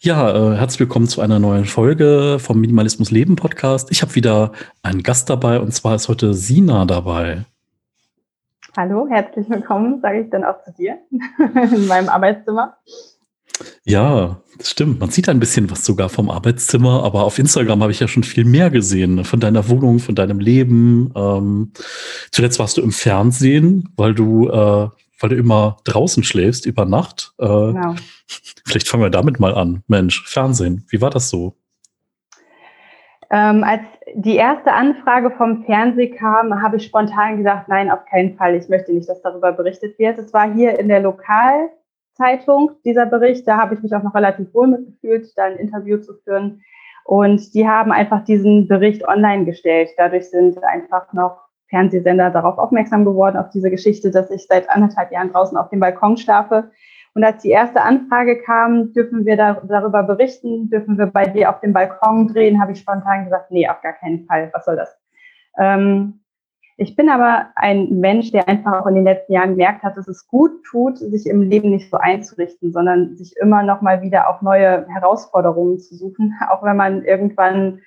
[0.00, 3.90] Ja, äh, herzlich willkommen zu einer neuen Folge vom Minimalismus Leben Podcast.
[3.90, 7.46] Ich habe wieder einen Gast dabei und zwar ist heute Sina dabei.
[8.76, 10.98] Hallo, herzlich willkommen, sage ich dann auch zu dir
[11.74, 12.76] in meinem Arbeitszimmer.
[13.82, 15.00] Ja, das stimmt.
[15.00, 18.22] Man sieht ein bisschen was sogar vom Arbeitszimmer, aber auf Instagram habe ich ja schon
[18.22, 19.24] viel mehr gesehen ne?
[19.24, 21.12] von deiner Wohnung, von deinem Leben.
[21.16, 21.72] Ähm,
[22.30, 24.88] zuletzt warst du im Fernsehen, weil du äh,
[25.20, 27.32] weil du immer draußen schläfst über Nacht.
[27.38, 27.96] Äh, genau.
[28.66, 29.82] Vielleicht fangen wir damit mal an.
[29.88, 31.54] Mensch, Fernsehen, wie war das so?
[33.30, 33.82] Ähm, als
[34.14, 38.54] die erste Anfrage vom Fernsehen kam, habe ich spontan gesagt, nein, auf keinen Fall.
[38.54, 40.18] Ich möchte nicht, dass darüber berichtet wird.
[40.18, 43.46] Es war hier in der Lokalzeitung dieser Bericht.
[43.46, 46.62] Da habe ich mich auch noch relativ wohl mitgefühlt, da ein Interview zu führen.
[47.04, 49.90] Und die haben einfach diesen Bericht online gestellt.
[49.96, 55.12] Dadurch sind einfach noch Fernsehsender darauf aufmerksam geworden, auf diese Geschichte, dass ich seit anderthalb
[55.12, 56.70] Jahren draußen auf dem Balkon schlafe.
[57.18, 61.50] Und als die erste Anfrage kam, dürfen wir da, darüber berichten, dürfen wir bei dir
[61.50, 64.76] auf dem Balkon drehen, habe ich spontan gesagt, nee, auf gar keinen Fall, was soll
[64.76, 64.96] das?
[65.58, 66.20] Ähm,
[66.76, 70.06] ich bin aber ein Mensch, der einfach auch in den letzten Jahren gemerkt hat, dass
[70.06, 74.30] es gut tut, sich im Leben nicht so einzurichten, sondern sich immer noch mal wieder
[74.30, 77.80] auf neue Herausforderungen zu suchen, auch wenn man irgendwann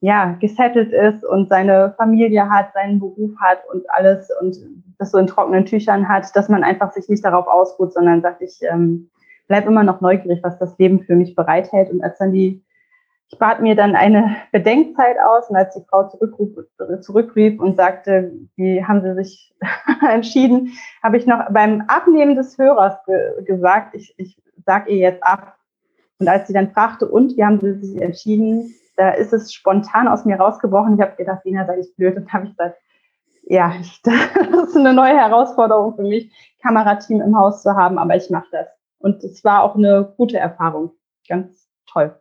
[0.00, 4.56] ja, gesettelt ist und seine Familie hat, seinen Beruf hat und alles und
[4.98, 8.40] das so in trockenen Tüchern hat, dass man einfach sich nicht darauf ausruht, sondern sagt,
[8.42, 9.10] ich ähm,
[9.46, 11.90] bleib immer noch neugierig, was das Leben für mich bereithält.
[11.90, 12.62] Und als dann die,
[13.28, 16.50] ich bat mir dann eine Bedenkzeit aus und als die Frau zurückruf,
[17.00, 19.54] zurückrief und sagte, wie haben Sie sich
[20.08, 25.22] entschieden, habe ich noch beim Abnehmen des Hörers ge gesagt, ich, ich sag ihr jetzt
[25.22, 25.56] ab.
[26.18, 30.08] Und als sie dann fragte, und wie haben Sie sich entschieden, da ist es spontan
[30.08, 30.96] aus mir rausgebrochen.
[30.96, 32.18] Ich habe gedacht, Lina, sei ich blöd.
[32.18, 32.76] Und habe ich gesagt,
[33.44, 33.72] ja,
[34.04, 36.30] das ist eine neue Herausforderung für mich,
[36.62, 38.66] Kamerateam im Haus zu haben, aber ich mache das.
[38.98, 40.92] Und es war auch eine gute Erfahrung.
[41.26, 42.14] Ganz toll.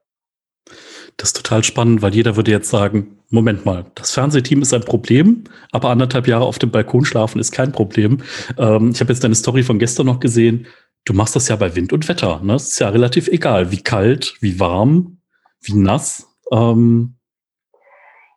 [1.17, 4.85] Das ist total spannend, weil jeder würde jetzt sagen, Moment mal, das Fernsehteam ist ein
[4.85, 5.43] Problem,
[5.73, 8.23] aber anderthalb Jahre auf dem Balkon schlafen ist kein Problem.
[8.57, 10.67] Ähm, ich habe jetzt deine Story von gestern noch gesehen.
[11.03, 12.39] Du machst das ja bei Wind und Wetter.
[12.41, 12.55] Ne?
[12.55, 15.17] Ist ja relativ egal, wie kalt, wie warm,
[15.59, 16.28] wie nass.
[16.51, 17.15] Ähm,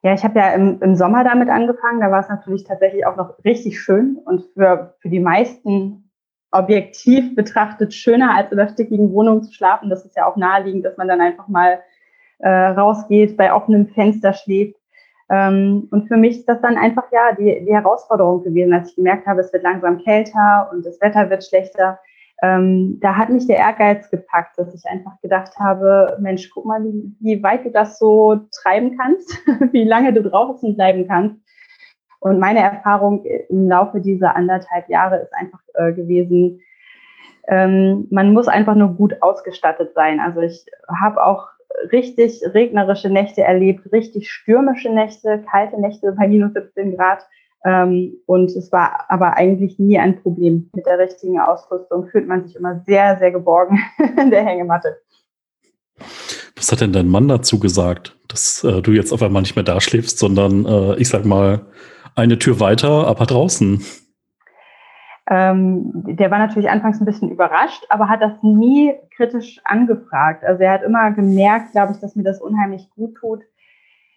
[0.02, 2.00] ja, ich habe ja im, im Sommer damit angefangen.
[2.00, 6.10] Da war es natürlich tatsächlich auch noch richtig schön und für, für die meisten
[6.50, 9.90] objektiv betrachtet schöner, als in der stickigen Wohnung zu schlafen.
[9.90, 11.80] Das ist ja auch naheliegend, dass man dann einfach mal
[12.38, 14.76] äh, rausgeht, bei offenem Fenster schläft.
[15.30, 18.96] Ähm, und für mich ist das dann einfach ja die, die Herausforderung gewesen, als ich
[18.96, 22.00] gemerkt habe, es wird langsam kälter und das Wetter wird schlechter
[22.42, 26.82] ähm, da hat mich der Ehrgeiz gepackt, dass ich einfach gedacht habe, Mensch, guck mal,
[26.82, 29.30] wie, wie weit du das so treiben kannst,
[29.72, 31.40] wie lange du draußen bleiben kannst.
[32.18, 36.60] Und meine Erfahrung im Laufe dieser anderthalb Jahre ist einfach äh, gewesen,
[37.48, 40.20] ähm, man muss einfach nur gut ausgestattet sein.
[40.20, 41.48] Also ich habe auch
[41.90, 47.26] richtig regnerische Nächte erlebt, richtig stürmische Nächte, kalte Nächte bei minus 17 Grad.
[47.64, 50.70] Ähm, und es war aber eigentlich nie ein Problem.
[50.74, 53.78] Mit der richtigen Ausrüstung fühlt man sich immer sehr, sehr geborgen
[54.20, 54.96] in der Hängematte.
[56.56, 59.64] Was hat denn dein Mann dazu gesagt, dass äh, du jetzt auf einmal nicht mehr
[59.64, 61.66] da schläfst, sondern äh, ich sag mal
[62.14, 63.82] eine Tür weiter, aber draußen?
[65.30, 70.44] Ähm, der war natürlich anfangs ein bisschen überrascht, aber hat das nie kritisch angefragt.
[70.44, 73.40] Also er hat immer gemerkt, glaube ich, dass mir das unheimlich gut tut,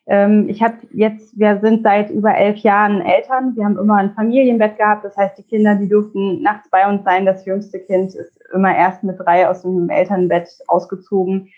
[0.07, 3.55] ich habe jetzt, wir sind seit über elf Jahren Eltern.
[3.55, 5.03] Wir haben immer ein Familienbett gehabt.
[5.03, 7.25] Das heißt, die Kinder, die durften nachts bei uns sein.
[7.25, 11.49] Das jüngste Kind ist immer erst mit drei aus dem Elternbett ausgezogen.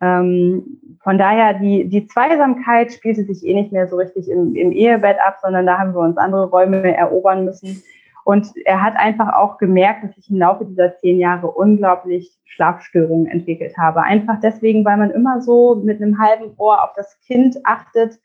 [0.00, 4.70] Ähm, von daher, die, die Zweisamkeit spielte sich eh nicht mehr so richtig im, im
[4.70, 7.82] Ehebett ab, sondern da haben wir uns andere Räume erobern müssen.
[8.26, 13.28] Und er hat einfach auch gemerkt, dass ich im Laufe dieser zehn Jahre unglaublich Schlafstörungen
[13.28, 14.02] entwickelt habe.
[14.02, 18.18] Einfach deswegen, weil man immer so mit einem halben Ohr auf das Kind achtet.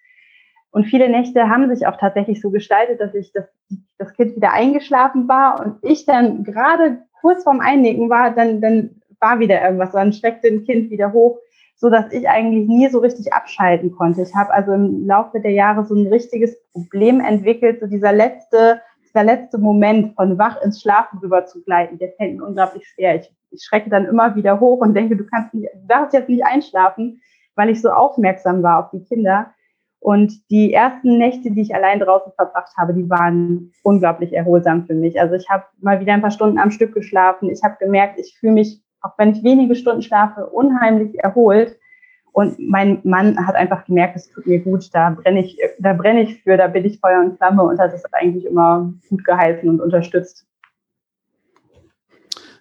[0.72, 3.46] Und viele Nächte haben sich auch tatsächlich so gestaltet, dass ich das,
[4.00, 9.02] das Kind wieder eingeschlafen war und ich dann gerade kurz vorm Einnicken war, dann, dann
[9.20, 11.38] war wieder irgendwas, dann schreckte ein Kind wieder hoch,
[11.76, 14.24] so dass ich eigentlich nie so richtig abschalten konnte.
[14.24, 18.82] Ich habe also im Laufe der Jahre so ein richtiges Problem entwickelt, so dieser letzte
[19.14, 23.16] der letzte Moment von wach ins Schlafen rüber zu gleiten, der fällt mir unglaublich schwer.
[23.16, 26.30] Ich, ich schrecke dann immer wieder hoch und denke, du kannst nicht, du darfst jetzt
[26.30, 27.22] nicht einschlafen,
[27.56, 29.54] weil ich so aufmerksam war auf die Kinder.
[30.00, 34.96] Und die ersten Nächte, die ich allein draußen verbracht habe, die waren unglaublich erholsam für
[34.96, 35.22] mich.
[35.22, 37.52] Also ich habe mal wieder ein paar Stunden am Stück geschlafen.
[37.52, 41.78] Ich habe gemerkt, ich fühle mich, auch wenn ich wenige Stunden schlafe, unheimlich erholt.
[42.34, 46.24] Und mein Mann hat einfach gemerkt, es tut mir gut, da brenne ich, da brenne
[46.24, 49.68] ich für, da bin ich Feuer und Flamme und hat es eigentlich immer gut geheißen
[49.70, 50.46] und unterstützt.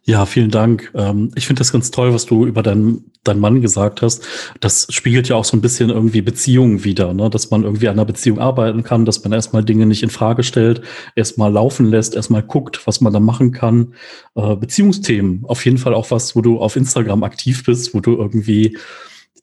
[0.03, 0.91] Ja, vielen Dank.
[0.95, 4.27] Ähm, ich finde das ganz toll, was du über deinen, deinen Mann gesagt hast.
[4.59, 7.29] Das spiegelt ja auch so ein bisschen irgendwie Beziehungen wieder, ne?
[7.29, 10.43] dass man irgendwie an einer Beziehung arbeiten kann, dass man erstmal Dinge nicht in Frage
[10.43, 10.81] stellt,
[11.15, 13.95] erstmal laufen lässt, erstmal guckt, was man da machen kann.
[14.35, 18.17] Äh, Beziehungsthemen, auf jeden Fall auch was, wo du auf Instagram aktiv bist, wo du
[18.17, 18.79] irgendwie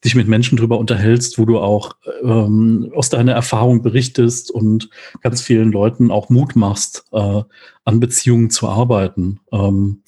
[0.04, 4.90] dich mit Menschen drüber unterhältst, wo du auch ähm, aus deiner Erfahrung berichtest und
[5.22, 7.42] ganz vielen Leuten auch Mut machst, äh,
[7.84, 9.40] an Beziehungen zu arbeiten.
[9.52, 10.02] Ähm,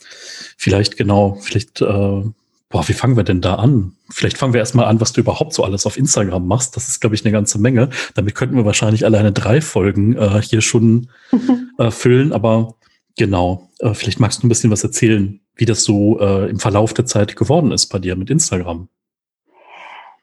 [0.57, 3.93] vielleicht genau, vielleicht, äh, boah, wie fangen wir denn da an?
[4.11, 6.77] Vielleicht fangen wir erstmal an, was du überhaupt so alles auf Instagram machst.
[6.77, 7.91] Das ist, glaube ich, eine ganze Menge.
[8.15, 11.09] Damit könnten wir wahrscheinlich alleine drei Folgen äh, hier schon
[11.79, 12.33] äh, füllen.
[12.33, 12.77] Aber
[13.17, 16.95] genau, äh, vielleicht magst du ein bisschen was erzählen, wie das so äh, im Verlauf
[16.95, 18.89] der Zeit geworden ist bei dir mit Instagram.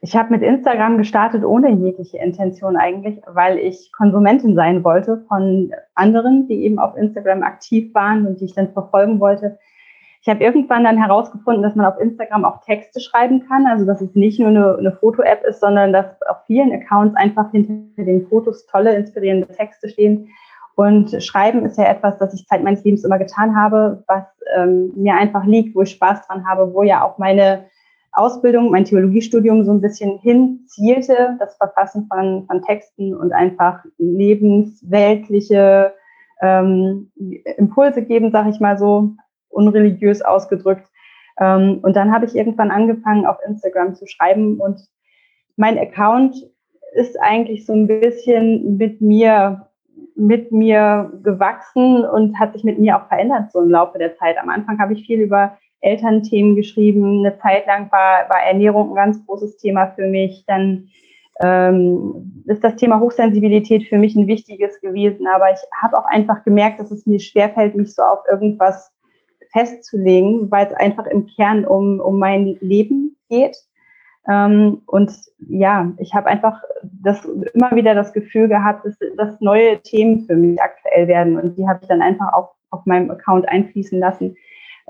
[0.00, 5.72] Ich habe mit Instagram gestartet ohne jegliche Intention eigentlich, weil ich Konsumentin sein wollte von
[5.94, 9.58] anderen, die eben auf Instagram aktiv waren und die ich dann verfolgen wollte.
[10.20, 14.00] Ich habe irgendwann dann herausgefunden, dass man auf Instagram auch Texte schreiben kann, also dass
[14.00, 18.26] es nicht nur eine, eine Foto-App ist, sondern dass auf vielen Accounts einfach hinter den
[18.26, 20.28] Fotos tolle, inspirierende Texte stehen.
[20.76, 24.24] Und Schreiben ist ja etwas, das ich Zeit meines Lebens immer getan habe, was
[24.56, 27.64] ähm, mir einfach liegt, wo ich Spaß dran habe, wo ja auch meine
[28.12, 35.94] Ausbildung, mein Theologiestudium so ein bisschen hinzielte, das Verfassen von, von Texten und einfach lebensweltliche
[36.40, 37.10] ähm,
[37.56, 39.12] Impulse geben, sage ich mal so,
[39.50, 40.88] unreligiös ausgedrückt.
[41.40, 44.80] Ähm, und dann habe ich irgendwann angefangen, auf Instagram zu schreiben und
[45.56, 46.36] mein Account
[46.94, 49.68] ist eigentlich so ein bisschen mit mir
[50.14, 54.36] mit mir gewachsen und hat sich mit mir auch verändert so im Laufe der Zeit.
[54.36, 57.24] Am Anfang habe ich viel über Elternthemen geschrieben.
[57.24, 60.44] Eine Zeit lang war, war Ernährung ein ganz großes Thema für mich.
[60.46, 60.88] Dann
[61.40, 65.26] ähm, ist das Thema Hochsensibilität für mich ein wichtiges gewesen.
[65.26, 68.92] Aber ich habe auch einfach gemerkt, dass es mir schwerfällt, mich so auf irgendwas
[69.52, 73.56] festzulegen, weil es einfach im Kern um, um mein Leben geht.
[74.28, 75.12] Ähm, und
[75.48, 80.36] ja, ich habe einfach das, immer wieder das Gefühl gehabt, dass, dass neue Themen für
[80.36, 81.38] mich aktuell werden.
[81.38, 84.36] Und die habe ich dann einfach auch auf meinem Account einfließen lassen.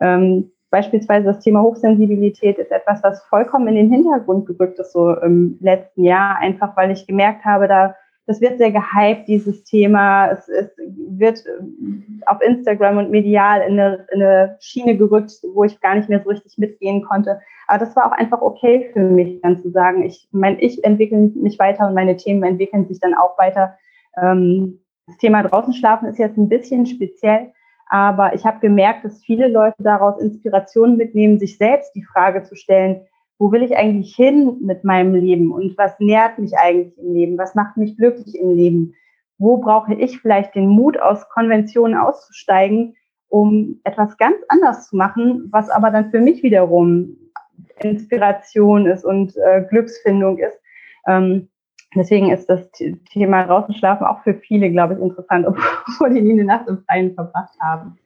[0.00, 5.14] Ähm, Beispielsweise das Thema Hochsensibilität ist etwas, was vollkommen in den Hintergrund gerückt ist, so
[5.14, 7.94] im letzten Jahr, einfach weil ich gemerkt habe, da,
[8.26, 10.30] das wird sehr gehypt, dieses Thema.
[10.30, 15.64] Es, es wird ähm, auf Instagram und medial in eine, in eine Schiene gerückt, wo
[15.64, 17.40] ich gar nicht mehr so richtig mitgehen konnte.
[17.66, 21.30] Aber das war auch einfach okay für mich, dann zu sagen, ich mein, ich entwickle
[21.34, 23.78] mich weiter und meine Themen entwickeln sich dann auch weiter.
[24.20, 27.52] Ähm, das Thema draußen schlafen ist jetzt ein bisschen speziell,
[27.88, 32.54] aber ich habe gemerkt, dass viele Leute daraus Inspirationen mitnehmen, sich selbst die Frage zu
[32.54, 33.02] stellen,
[33.38, 37.38] wo will ich eigentlich hin mit meinem Leben und was nährt mich eigentlich im Leben?
[37.38, 38.94] Was macht mich glücklich im Leben?
[39.38, 42.96] Wo brauche ich vielleicht den Mut, aus Konventionen auszusteigen,
[43.28, 47.16] um etwas ganz anders zu machen, was aber dann für mich wiederum
[47.80, 50.58] Inspiration ist und äh, Glücksfindung ist.
[51.06, 51.48] Ähm,
[51.94, 55.46] Deswegen ist das Thema draußen auch für viele, glaube ich, interessant,
[55.88, 57.98] obwohl die nie eine Nacht im Freien verbracht haben.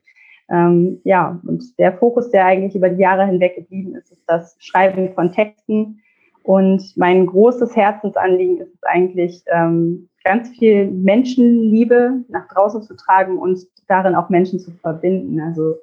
[0.49, 4.55] Ähm, ja, und der Fokus, der eigentlich über die Jahre hinweg geblieben ist, ist das
[4.59, 6.01] Schreiben von Texten.
[6.43, 13.37] Und mein großes Herzensanliegen ist es eigentlich, ähm, ganz viel Menschenliebe nach draußen zu tragen
[13.37, 15.39] und darin auch Menschen zu verbinden.
[15.41, 15.75] Also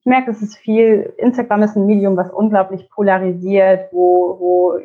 [0.00, 4.78] ich merke, es ist viel, Instagram ist ein Medium, was unglaublich polarisiert, wo, wo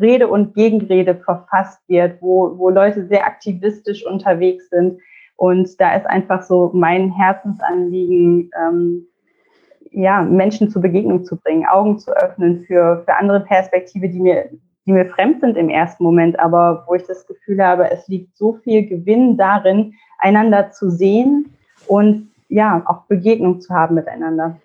[0.00, 5.00] Rede und Gegenrede verfasst wird, wo, wo Leute sehr aktivistisch unterwegs sind.
[5.36, 9.06] Und da ist einfach so mein Herzensanliegen, ähm,
[9.90, 14.50] ja, Menschen zur Begegnung zu bringen, Augen zu öffnen für, für andere Perspektive, die mir,
[14.86, 18.36] die mir fremd sind im ersten Moment, aber wo ich das Gefühl habe, es liegt
[18.36, 21.54] so viel Gewinn darin, einander zu sehen
[21.86, 24.58] und ja, auch Begegnung zu haben miteinander.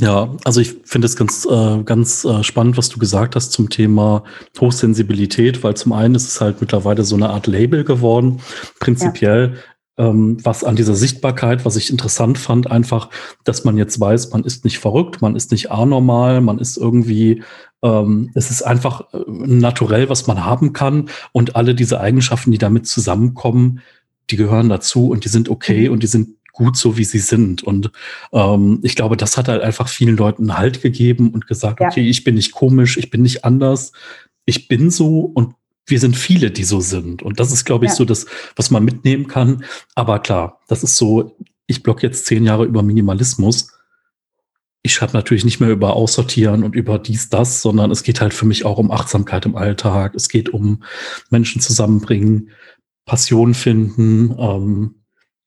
[0.00, 3.68] Ja, also ich finde es ganz, äh, ganz äh, spannend, was du gesagt hast zum
[3.68, 4.24] Thema
[4.58, 8.40] Hochsensibilität, weil zum einen ist es halt mittlerweile so eine Art Label geworden,
[8.78, 9.56] prinzipiell.
[9.98, 10.06] Ja.
[10.06, 13.10] Ähm, was an dieser Sichtbarkeit, was ich interessant fand, einfach,
[13.44, 17.42] dass man jetzt weiß, man ist nicht verrückt, man ist nicht anormal, man ist irgendwie,
[17.82, 22.58] ähm, es ist einfach äh, naturell, was man haben kann und alle diese Eigenschaften, die
[22.58, 23.80] damit zusammenkommen,
[24.30, 25.92] die gehören dazu und die sind okay mhm.
[25.92, 27.62] und die sind gut so, wie sie sind.
[27.62, 27.90] Und
[28.32, 31.88] ähm, ich glaube, das hat halt einfach vielen Leuten Halt gegeben und gesagt, ja.
[31.88, 33.92] okay, ich bin nicht komisch, ich bin nicht anders,
[34.44, 35.54] ich bin so und
[35.86, 37.22] wir sind viele, die so sind.
[37.22, 37.96] Und das ist, glaube ich, ja.
[37.96, 38.26] so das,
[38.56, 39.64] was man mitnehmen kann.
[39.94, 43.72] Aber klar, das ist so, ich blog jetzt zehn Jahre über Minimalismus.
[44.82, 48.32] Ich schreibe natürlich nicht mehr über Aussortieren und über dies, das, sondern es geht halt
[48.32, 50.14] für mich auch um Achtsamkeit im Alltag.
[50.14, 50.82] Es geht um
[51.28, 52.50] Menschen zusammenbringen,
[53.04, 54.99] Passion finden, ähm,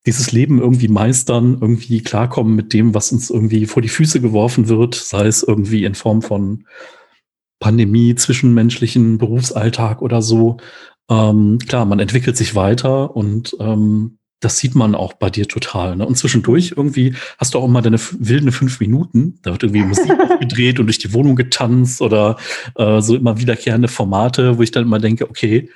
[0.06, 4.68] dieses Leben irgendwie meistern, irgendwie klarkommen mit dem, was uns irgendwie vor die Füße geworfen
[4.68, 6.66] wird, sei es irgendwie in Form von
[7.60, 10.58] Pandemie, zwischenmenschlichen Berufsalltag oder so.
[11.10, 15.96] Ähm, klar, man entwickelt sich weiter und ähm, das sieht man auch bei dir total.
[15.96, 16.06] Ne?
[16.06, 19.40] Und zwischendurch irgendwie hast du auch immer deine wilden fünf Minuten.
[19.42, 22.36] Da wird irgendwie Musik gedreht und durch die Wohnung getanzt oder
[22.76, 25.70] äh, so immer wiederkehrende Formate, wo ich dann immer denke, okay,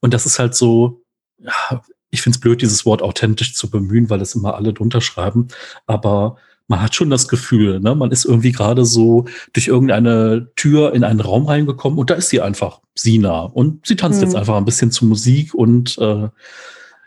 [0.00, 1.02] und das ist halt so,
[1.38, 1.82] ja,
[2.14, 5.48] ich finde es blöd, dieses Wort authentisch zu bemühen, weil es immer alle drunter schreiben.
[5.86, 6.36] Aber
[6.68, 11.04] man hat schon das Gefühl, ne, man ist irgendwie gerade so durch irgendeine Tür in
[11.04, 13.40] einen Raum reingekommen und da ist sie einfach, Sina.
[13.40, 14.28] Und sie tanzt hm.
[14.28, 16.28] jetzt einfach ein bisschen zu Musik und äh,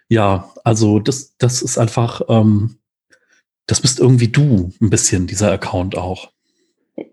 [0.09, 2.77] ja, also das, das ist einfach, ähm,
[3.65, 6.31] das bist irgendwie du ein bisschen, dieser Account auch.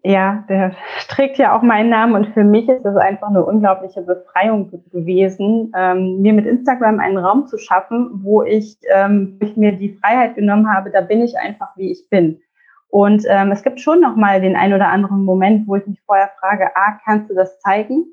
[0.02, 0.74] Ja, der
[1.08, 5.72] trägt ja auch meinen Namen und für mich ist es einfach eine unglaubliche Befreiung gewesen,
[5.76, 10.36] ähm, mir mit Instagram einen Raum zu schaffen, wo ich, ähm, ich mir die Freiheit
[10.36, 12.40] genommen habe, da bin ich einfach, wie ich bin.
[12.88, 16.00] Und ähm, es gibt schon noch mal den ein oder anderen Moment, wo ich mich
[16.06, 18.06] vorher frage, ah, kannst du das zeigen?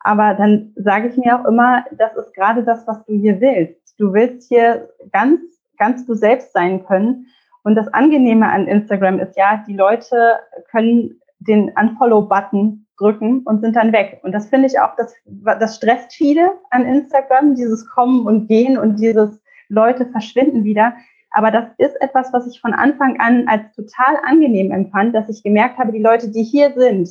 [0.00, 3.94] Aber dann sage ich mir auch immer, das ist gerade das, was du hier willst.
[4.00, 5.40] Du willst hier ganz,
[5.78, 7.26] ganz du selbst sein können.
[7.64, 10.40] Und das Angenehme an Instagram ist ja, die Leute
[10.70, 14.20] können den Unfollow-Button drücken und sind dann weg.
[14.22, 18.78] Und das finde ich auch, das, das stresst viele an Instagram, dieses Kommen und Gehen
[18.78, 20.94] und dieses Leute verschwinden wieder.
[21.30, 25.42] Aber das ist etwas, was ich von Anfang an als total angenehm empfand, dass ich
[25.42, 27.08] gemerkt habe, die Leute, die hier sind,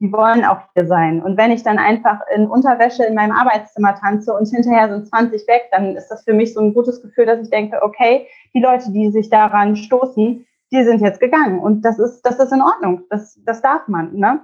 [0.00, 1.22] die wollen auch hier sein.
[1.22, 5.46] Und wenn ich dann einfach in Unterwäsche in meinem Arbeitszimmer tanze und hinterher sind 20
[5.48, 8.60] weg, dann ist das für mich so ein gutes Gefühl, dass ich denke, okay, die
[8.60, 11.58] Leute, die sich daran stoßen, die sind jetzt gegangen.
[11.58, 13.02] Und das ist, das ist in Ordnung.
[13.10, 14.14] Das, das darf man.
[14.14, 14.40] Ne?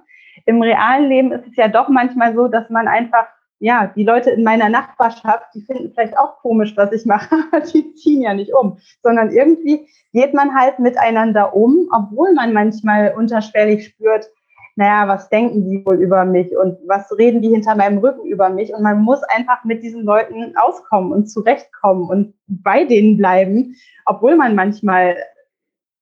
[0.47, 3.27] Im realen Leben ist es ja doch manchmal so, dass man einfach,
[3.61, 7.37] ja, die Leute in meiner Nachbarschaft, die finden vielleicht auch komisch, was ich mache,
[7.73, 13.15] die ziehen ja nicht um, sondern irgendwie geht man halt miteinander um, obwohl man manchmal
[13.17, 14.29] unterschwellig spürt,
[14.77, 18.49] naja, was denken die wohl über mich und was reden die hinter meinem Rücken über
[18.49, 18.75] mich?
[18.75, 24.37] Und man muss einfach mit diesen Leuten auskommen und zurechtkommen und bei denen bleiben, obwohl
[24.37, 25.17] man manchmal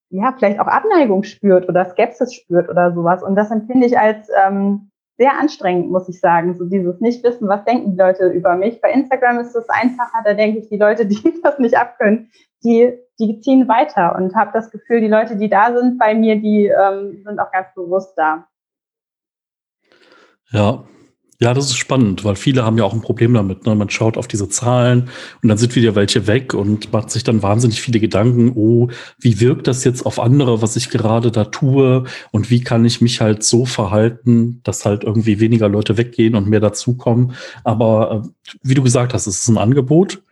[0.09, 3.23] ja vielleicht auch Abneigung spürt oder Skepsis spürt oder sowas.
[3.23, 6.57] Und das empfinde ich als ähm, sehr anstrengend, muss ich sagen.
[6.59, 8.81] So dieses Nicht-Wissen, was denken die Leute über mich.
[8.81, 12.31] Bei Instagram ist es einfacher, da denke ich, die Leute, die das nicht abkönnen,
[12.65, 16.37] die, die ziehen weiter und habe das Gefühl, die Leute, die da sind bei mir,
[16.37, 18.47] die ähm, sind auch ganz bewusst da.
[20.53, 20.85] Ja.
[21.41, 23.67] Ja, das ist spannend, weil viele haben ja auch ein Problem damit.
[23.67, 23.75] Ne?
[23.75, 25.09] Man schaut auf diese Zahlen
[25.43, 29.41] und dann sind wieder welche weg und macht sich dann wahnsinnig viele Gedanken, oh, wie
[29.41, 33.21] wirkt das jetzt auf andere, was ich gerade da tue und wie kann ich mich
[33.21, 37.33] halt so verhalten, dass halt irgendwie weniger Leute weggehen und mehr dazukommen.
[37.65, 40.23] Aber äh, wie du gesagt hast, es ist ein Angebot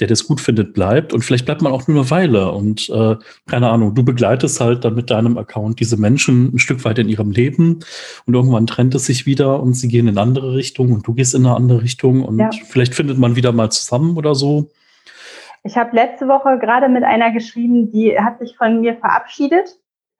[0.00, 1.12] der das gut findet, bleibt.
[1.12, 2.52] Und vielleicht bleibt man auch nur eine Weile.
[2.52, 3.16] Und äh,
[3.48, 7.08] keine Ahnung, du begleitest halt dann mit deinem Account diese Menschen ein Stück weit in
[7.08, 7.80] ihrem Leben
[8.26, 11.14] und irgendwann trennt es sich wieder und sie gehen in eine andere Richtung und du
[11.14, 12.50] gehst in eine andere Richtung und ja.
[12.68, 14.70] vielleicht findet man wieder mal zusammen oder so.
[15.64, 19.78] Ich habe letzte Woche gerade mit einer geschrieben, die hat sich von mir verabschiedet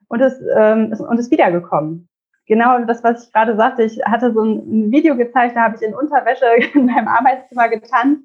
[0.09, 2.09] und ist, ähm, ist, und ist wiedergekommen.
[2.47, 3.83] Genau das, was ich gerade sagte.
[3.83, 8.23] Ich hatte so ein, Video gezeigt, da habe ich in Unterwäsche in meinem Arbeitszimmer getanzt.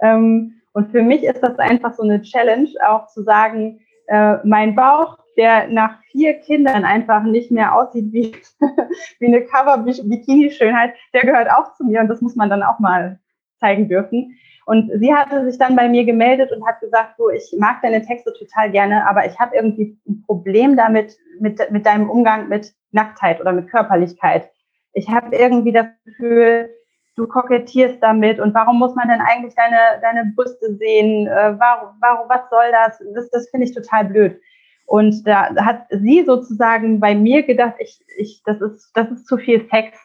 [0.00, 4.74] Ähm, und für mich ist das einfach so eine Challenge, auch zu sagen, äh, mein
[4.74, 8.34] Bauch, der nach vier Kindern einfach nicht mehr aussieht wie,
[9.20, 13.18] wie eine Cover-Bikini-Schönheit, der gehört auch zu mir und das muss man dann auch mal
[13.60, 14.36] zeigen dürfen.
[14.66, 18.02] Und sie hatte sich dann bei mir gemeldet und hat gesagt, so, ich mag deine
[18.02, 22.74] Texte total gerne, aber ich habe irgendwie ein Problem damit, mit, mit deinem Umgang mit
[22.92, 24.50] Nacktheit oder mit Körperlichkeit.
[24.92, 26.68] Ich habe irgendwie das Gefühl,
[27.18, 31.26] du kokettierst damit und warum muss man denn eigentlich deine, deine Brüste sehen?
[31.26, 33.02] Äh, warum, warum, was soll das?
[33.14, 34.40] Das, das finde ich total blöd.
[34.86, 39.36] Und da hat sie sozusagen bei mir gedacht, ich, ich, das, ist, das ist zu
[39.36, 39.98] viel Sex.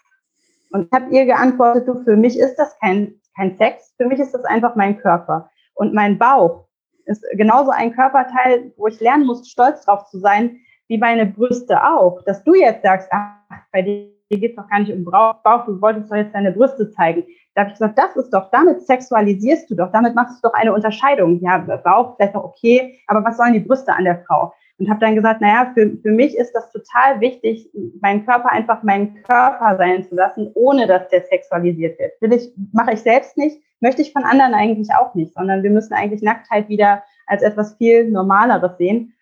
[0.72, 4.20] Und ich habe ihr geantwortet, du, für mich ist das kein, kein Sex, für mich
[4.20, 5.50] ist das einfach mein Körper.
[5.76, 6.66] Und mein Bauch
[7.06, 11.82] ist genauso ein Körperteil, wo ich lernen muss, stolz drauf zu sein, wie meine Brüste
[11.84, 12.22] auch.
[12.26, 13.36] Dass du jetzt sagst, ach,
[13.72, 16.52] bei dir hier geht es doch gar nicht um Bauch, du wolltest doch jetzt deine
[16.52, 17.24] Brüste zeigen.
[17.54, 20.56] Da habe ich gesagt, das ist doch, damit sexualisierst du doch, damit machst du doch
[20.56, 21.40] eine Unterscheidung.
[21.42, 24.54] Ja, Bauch vielleicht noch okay, aber was sollen die Brüste an der Frau?
[24.80, 27.70] Und habe dann gesagt, naja, für, für mich ist das total wichtig,
[28.02, 32.20] meinen Körper einfach meinen Körper sein zu lassen, ohne dass der sexualisiert wird.
[32.22, 35.70] Will ich, mache ich selbst nicht, möchte ich von anderen eigentlich auch nicht, sondern wir
[35.70, 39.14] müssen eigentlich Nacktheit wieder als etwas viel Normaleres sehen.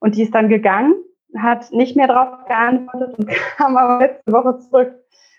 [0.00, 0.94] Und die ist dann gegangen
[1.38, 4.94] hat nicht mehr darauf geantwortet und kam aber letzte Woche zurück.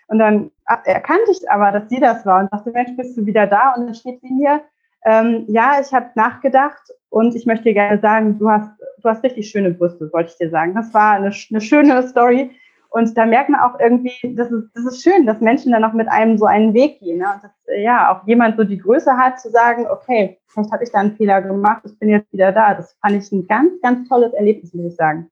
[0.08, 0.50] Und dann
[0.84, 3.74] erkannte ich aber, dass sie das war und dachte, Mensch, bist du wieder da?
[3.76, 4.60] Und dann steht sie mir,
[5.04, 8.70] ähm, ja, ich habe nachgedacht und ich möchte dir gerne sagen, du hast,
[9.02, 10.74] du hast richtig schöne Brüste, wollte ich dir sagen.
[10.74, 12.50] Das war eine, eine schöne Story.
[12.90, 15.94] Und da merkt man auch irgendwie, das ist, das ist schön, dass Menschen dann auch
[15.94, 17.18] mit einem so einen Weg gehen.
[17.18, 17.26] Ne?
[17.34, 20.92] Und dass ja auch jemand so die Größe hat, zu sagen, okay, vielleicht habe ich
[20.92, 22.74] da einen Fehler gemacht, ich bin jetzt wieder da.
[22.74, 25.30] Das fand ich ein ganz, ganz tolles Erlebnis, muss ich sagen.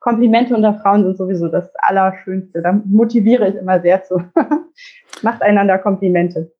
[0.00, 2.62] Komplimente unter Frauen sind sowieso das Allerschönste.
[2.62, 4.22] Da motiviere ich immer sehr zu.
[5.22, 6.52] Macht einander Komplimente.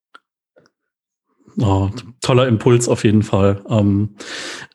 [1.61, 1.89] Oh,
[2.21, 3.63] toller Impuls auf jeden Fall.
[3.69, 4.15] Ähm,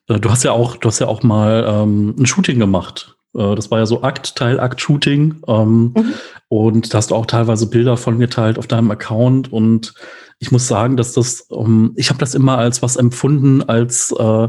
[0.10, 3.56] äh, du hast ja auch, du hast ja auch mal ähm, ein Shooting gemacht äh,
[3.56, 5.44] das war ja so Akt, Teil-Akt-Shooting.
[5.48, 6.14] Ähm, mhm.
[6.48, 9.52] Und da hast du auch teilweise Bilder von geteilt auf deinem Account.
[9.52, 9.94] Und
[10.40, 14.48] ich muss sagen, dass das, ähm, ich habe das immer als was empfunden, als, äh,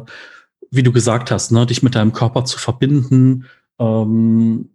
[0.70, 3.46] wie du gesagt hast, ne, dich mit deinem Körper zu verbinden,
[3.78, 4.70] ähm,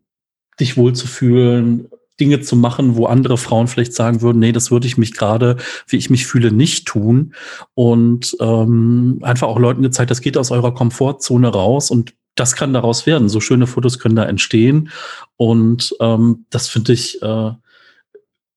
[0.59, 1.89] dich wohlzufühlen,
[2.19, 5.57] Dinge zu machen, wo andere Frauen vielleicht sagen würden, nee, das würde ich mich gerade,
[5.87, 7.33] wie ich mich fühle, nicht tun.
[7.73, 12.73] Und ähm, einfach auch Leuten gezeigt, das geht aus eurer Komfortzone raus und das kann
[12.73, 13.27] daraus werden.
[13.27, 14.89] So schöne Fotos können da entstehen.
[15.35, 17.51] Und ähm, das finde ich äh,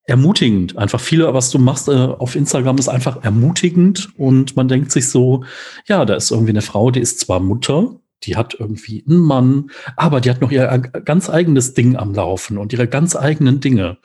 [0.06, 0.76] ermutigend.
[0.76, 4.10] Einfach viele, was du machst äh, auf Instagram, ist einfach ermutigend.
[4.16, 5.44] Und man denkt sich so,
[5.88, 7.96] ja, da ist irgendwie eine Frau, die ist zwar Mutter,
[8.26, 12.58] die hat irgendwie einen Mann, aber die hat noch ihr ganz eigenes Ding am Laufen
[12.58, 13.98] und ihre ganz eigenen Dinge.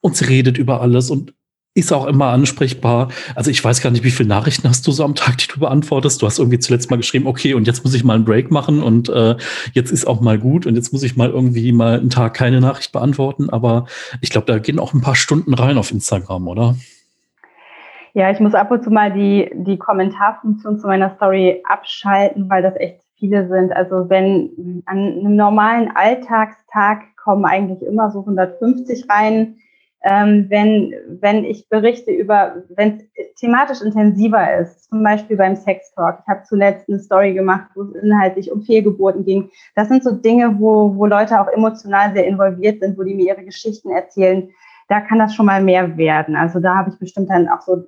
[0.00, 1.34] Und sie redet über alles und
[1.78, 3.08] ist auch immer ansprechbar.
[3.34, 5.60] Also ich weiß gar nicht, wie viele Nachrichten hast du so am Tag, die du
[5.60, 6.20] beantwortest.
[6.20, 8.82] Du hast irgendwie zuletzt mal geschrieben, okay, und jetzt muss ich mal einen Break machen
[8.82, 9.36] und äh,
[9.74, 12.60] jetzt ist auch mal gut und jetzt muss ich mal irgendwie mal einen Tag keine
[12.60, 13.48] Nachricht beantworten.
[13.48, 13.86] Aber
[14.20, 16.76] ich glaube, da gehen auch ein paar Stunden rein auf Instagram, oder?
[18.14, 22.62] Ja, ich muss ab und zu mal die, die Kommentarfunktion zu meiner Story abschalten, weil
[22.62, 23.72] das echt viele sind.
[23.72, 29.56] Also wenn an einem normalen Alltagstag kommen eigentlich immer so 150 rein
[30.04, 35.92] ähm, wenn, wenn ich berichte über, wenn es thematisch intensiver ist, zum Beispiel beim Sex
[35.94, 36.20] Talk.
[36.22, 39.50] Ich habe zuletzt eine Story gemacht, wo es inhaltlich um Fehlgeburten ging.
[39.74, 43.34] Das sind so Dinge, wo, wo Leute auch emotional sehr involviert sind, wo die mir
[43.34, 44.48] ihre Geschichten erzählen.
[44.88, 46.36] Da kann das schon mal mehr werden.
[46.36, 47.84] Also da habe ich bestimmt dann auch so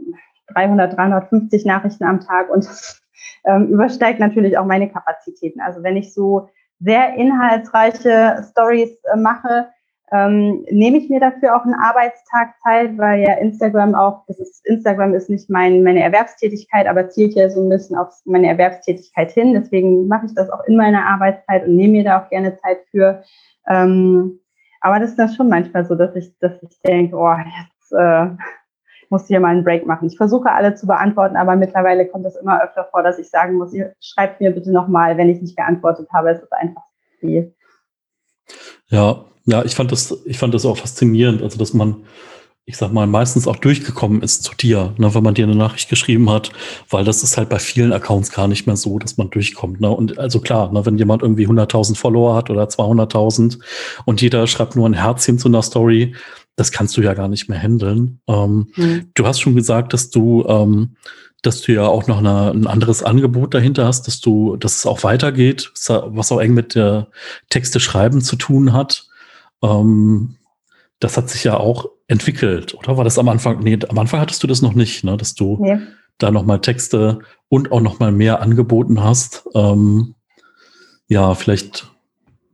[0.55, 3.03] 300, 350 Nachrichten am Tag und das
[3.45, 5.61] ähm, übersteigt natürlich auch meine Kapazitäten.
[5.61, 9.69] Also wenn ich so sehr inhaltsreiche Stories äh, mache,
[10.13, 14.67] ähm, nehme ich mir dafür auch einen Arbeitstag Zeit, weil ja Instagram auch, das ist,
[14.67, 19.31] Instagram ist nicht mein, meine Erwerbstätigkeit, aber zielt ja so ein bisschen auf meine Erwerbstätigkeit
[19.31, 19.55] hin.
[19.55, 22.79] Deswegen mache ich das auch in meiner Arbeitszeit und nehme mir da auch gerne Zeit
[22.91, 23.23] für.
[23.69, 24.41] Ähm,
[24.81, 28.27] aber das ist dann schon manchmal so, dass ich, dass ich denke, oh, jetzt äh,
[29.11, 30.07] muss ich hier mal einen Break machen.
[30.09, 33.57] Ich versuche alle zu beantworten, aber mittlerweile kommt es immer öfter vor, dass ich sagen
[33.57, 36.31] muss, ihr schreibt mir bitte nochmal, wenn ich nicht geantwortet habe.
[36.31, 36.83] Es ist einfach
[37.19, 37.55] viel.
[38.89, 42.05] Ja, ja, ich fand das, ich fand das auch faszinierend, also dass man,
[42.71, 45.91] ich sag mal, meistens auch durchgekommen ist zu dir, ne, wenn man dir eine Nachricht
[45.91, 46.53] geschrieben hat,
[46.89, 49.81] weil das ist halt bei vielen Accounts gar nicht mehr so, dass man durchkommt.
[49.81, 49.91] Ne?
[49.91, 53.59] Und also klar, ne, wenn jemand irgendwie 100.000 Follower hat oder 200.000
[54.05, 56.15] und jeder schreibt nur ein Herzchen zu einer Story,
[56.55, 58.21] das kannst du ja gar nicht mehr handeln.
[58.29, 59.11] Ähm, mhm.
[59.15, 60.95] Du hast schon gesagt, dass du, ähm,
[61.43, 64.87] dass du ja auch noch eine, ein anderes Angebot dahinter hast, dass du, dass es
[64.87, 67.09] auch weitergeht, was auch eng mit der
[67.49, 69.09] Texte schreiben zu tun hat.
[69.61, 70.37] Ähm,
[71.01, 72.97] das hat sich ja auch entwickelt, oder?
[72.97, 73.61] War das am Anfang?
[73.61, 75.17] Nee, am Anfang hattest du das noch nicht, ne?
[75.17, 75.79] dass du nee.
[76.19, 79.49] da nochmal Texte und auch nochmal mehr angeboten hast.
[79.55, 80.17] Ähm,
[81.07, 81.89] ja, vielleicht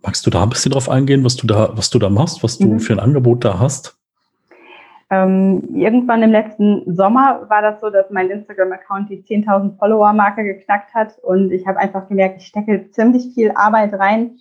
[0.03, 2.59] magst du da ein bisschen drauf eingehen, was du da, was du da machst, was
[2.59, 2.81] du mhm.
[2.81, 3.97] für ein Angebot da hast?
[5.09, 10.93] Ähm, irgendwann im letzten Sommer war das so, dass mein Instagram-Account die 10.000 Follower-Marke geknackt
[10.95, 14.33] hat und ich habe einfach gemerkt, ich stecke ziemlich viel Arbeit rein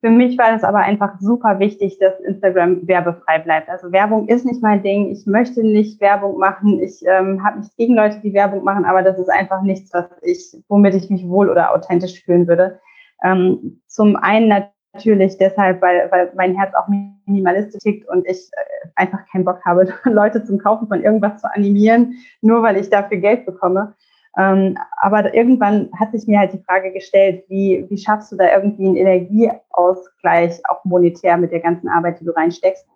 [0.00, 3.68] für mich war das aber einfach super wichtig, dass Instagram werbefrei bleibt.
[3.68, 5.10] Also Werbung ist nicht mein Ding.
[5.10, 6.80] Ich möchte nicht Werbung machen.
[6.80, 10.06] Ich ähm, habe nichts gegen Leute, die Werbung machen, aber das ist einfach nichts, was
[10.22, 12.78] ich, womit ich mich wohl oder authentisch fühlen würde.
[13.24, 14.48] Ähm, zum einen
[14.92, 16.86] natürlich deshalb, weil, weil mein Herz auch
[17.26, 21.52] minimalistisch tickt und ich äh, einfach keinen Bock habe, Leute zum Kaufen von irgendwas zu
[21.52, 23.94] animieren, nur weil ich dafür Geld bekomme.
[24.38, 28.54] Ähm, aber irgendwann hat sich mir halt die Frage gestellt, wie, wie schaffst du da
[28.54, 32.86] irgendwie einen Energieausgleich, auch monetär mit der ganzen Arbeit, die du reinsteckst?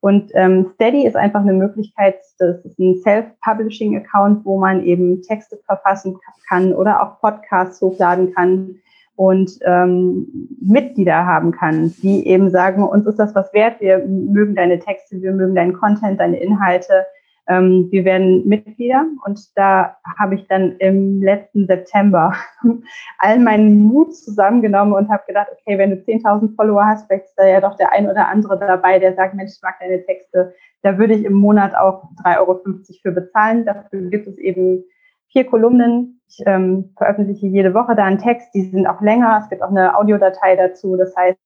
[0.00, 5.58] Und ähm, Steady ist einfach eine Möglichkeit, das ist ein Self-Publishing-Account, wo man eben Texte
[5.66, 8.76] verfassen kann oder auch Podcasts hochladen kann
[9.14, 14.54] und ähm, Mitglieder haben kann, die eben sagen, uns ist das was wert, wir mögen
[14.54, 17.04] deine Texte, wir mögen deinen Content, deine Inhalte,
[17.50, 22.32] ähm, wir werden Mitglieder und da habe ich dann im letzten September
[23.18, 27.34] all meinen Mut zusammengenommen und habe gedacht, okay, wenn du 10.000 Follower hast, vielleicht ist
[27.36, 30.54] da ja doch der ein oder andere dabei, der sagt, Mensch, ich mag deine Texte.
[30.82, 32.60] Da würde ich im Monat auch 3,50 Euro
[33.02, 33.66] für bezahlen.
[33.66, 34.84] Dafür gibt es eben
[35.32, 36.20] vier Kolumnen.
[36.28, 38.54] Ich ähm, veröffentliche jede Woche da einen Text.
[38.54, 39.40] Die sind auch länger.
[39.42, 40.96] Es gibt auch eine Audiodatei dazu.
[40.96, 41.36] Das heißt,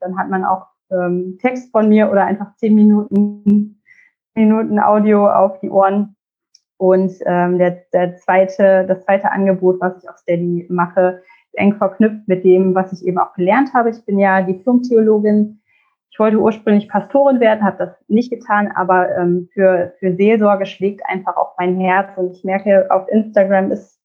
[0.00, 3.79] dann hat man auch ähm, Text von mir oder einfach zehn Minuten,
[4.40, 6.16] Minuten Audio auf die Ohren.
[6.76, 11.74] Und ähm, der, der zweite, das zweite Angebot, was ich auf Steady mache, ist eng
[11.74, 13.90] verknüpft mit dem, was ich eben auch gelernt habe.
[13.90, 15.60] Ich bin ja Diplom-Theologin.
[16.10, 21.02] Ich wollte ursprünglich Pastorin werden, habe das nicht getan, aber ähm, für, für Seelsorge schlägt
[21.06, 22.16] einfach auch mein Herz.
[22.16, 24.00] Und ich merke, auf Instagram ist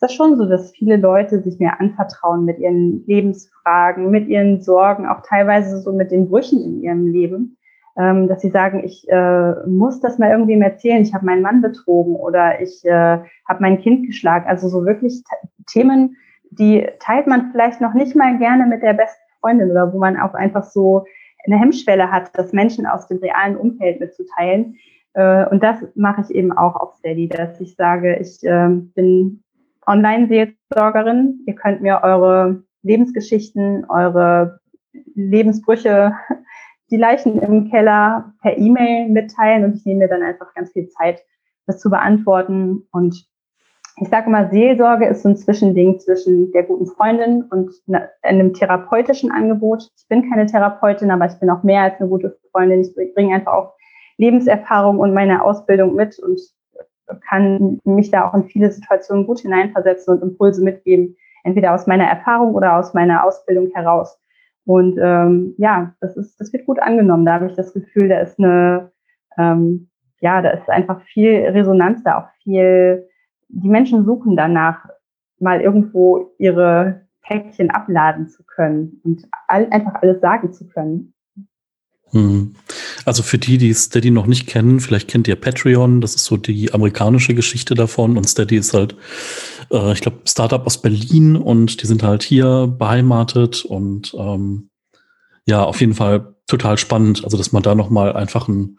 [0.00, 4.62] ist das schon so, dass viele Leute sich mir anvertrauen mit ihren Lebensfragen, mit ihren
[4.62, 7.58] Sorgen, auch teilweise so mit den Brüchen in ihrem Leben,
[7.96, 11.60] ähm, dass sie sagen, ich äh, muss das mal irgendwem erzählen, ich habe meinen Mann
[11.60, 14.46] betrogen oder ich äh, habe mein Kind geschlagen.
[14.48, 15.22] Also so wirklich
[15.66, 16.16] Themen,
[16.50, 20.18] die teilt man vielleicht noch nicht mal gerne mit der besten Freundin oder wo man
[20.18, 21.04] auch einfach so
[21.44, 24.76] eine Hemmschwelle hat, das Menschen aus dem realen Umfeld mitzuteilen.
[25.14, 29.42] Äh, und das mache ich eben auch auf Steady, dass ich sage, ich äh, bin
[29.86, 31.40] Online-Seelsorgerin.
[31.46, 34.60] Ihr könnt mir eure Lebensgeschichten, eure
[35.14, 36.12] Lebensbrüche,
[36.90, 40.88] die Leichen im Keller per E-Mail mitteilen und ich nehme mir dann einfach ganz viel
[40.88, 41.22] Zeit,
[41.66, 42.86] das zu beantworten.
[42.92, 43.26] Und
[44.00, 47.72] ich sage immer, Seelsorge ist so ein Zwischending zwischen der guten Freundin und
[48.22, 49.88] einem therapeutischen Angebot.
[49.96, 52.80] Ich bin keine Therapeutin, aber ich bin auch mehr als eine gute Freundin.
[52.80, 53.74] Ich bringe einfach auch
[54.18, 56.40] Lebenserfahrung und meine Ausbildung mit und
[57.28, 62.04] kann mich da auch in viele Situationen gut hineinversetzen und Impulse mitgeben, entweder aus meiner
[62.04, 64.19] Erfahrung oder aus meiner Ausbildung heraus.
[64.70, 67.26] Und ähm, ja, das ist, das wird gut angenommen.
[67.26, 68.92] Da habe ich das Gefühl, da ist eine,
[69.36, 73.08] ähm, ja, da ist einfach viel Resonanz da, auch viel,
[73.48, 74.86] die Menschen suchen danach,
[75.40, 81.14] mal irgendwo ihre Päckchen abladen zu können und all, einfach alles sagen zu können.
[82.12, 82.54] Hm.
[83.10, 86.36] Also für die, die Steady noch nicht kennen, vielleicht kennt ihr Patreon, das ist so
[86.36, 88.16] die amerikanische Geschichte davon.
[88.16, 88.94] Und Steady ist halt,
[89.72, 91.34] äh, ich glaube, Startup aus Berlin.
[91.34, 93.64] Und die sind halt hier beheimatet.
[93.64, 94.70] Und ähm,
[95.44, 98.78] ja, auf jeden Fall total spannend, also dass man da nochmal einfach ein,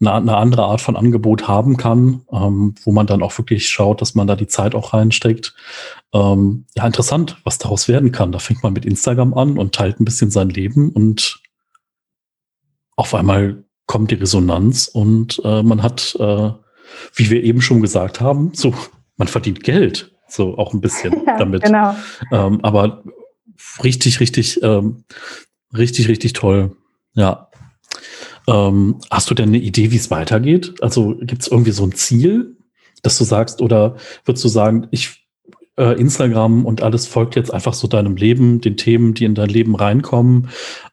[0.00, 4.00] eine, eine, andere Art von Angebot haben kann, ähm, wo man dann auch wirklich schaut,
[4.00, 5.56] dass man da die Zeit auch reinsteckt.
[6.12, 8.30] Ähm, ja, interessant, was daraus werden kann.
[8.30, 10.90] Da fängt man mit Instagram an und teilt ein bisschen sein Leben.
[10.90, 11.42] Und
[12.94, 16.50] auf einmal kommt die Resonanz und äh, man hat, äh,
[17.14, 18.74] wie wir eben schon gesagt haben, so,
[19.16, 21.62] man verdient Geld, so auch ein bisschen ja, damit.
[21.62, 21.94] Genau.
[22.30, 23.02] Ähm, aber
[23.82, 25.04] richtig, richtig, ähm,
[25.76, 26.76] richtig, richtig toll.
[27.14, 27.48] Ja.
[28.48, 30.74] Ähm, hast du denn eine Idee, wie es weitergeht?
[30.82, 32.56] Also gibt es irgendwie so ein Ziel,
[33.02, 35.28] dass du sagst, oder würdest du sagen, ich
[35.76, 39.48] äh, Instagram und alles folgt jetzt einfach so deinem Leben, den Themen, die in dein
[39.48, 40.48] Leben reinkommen?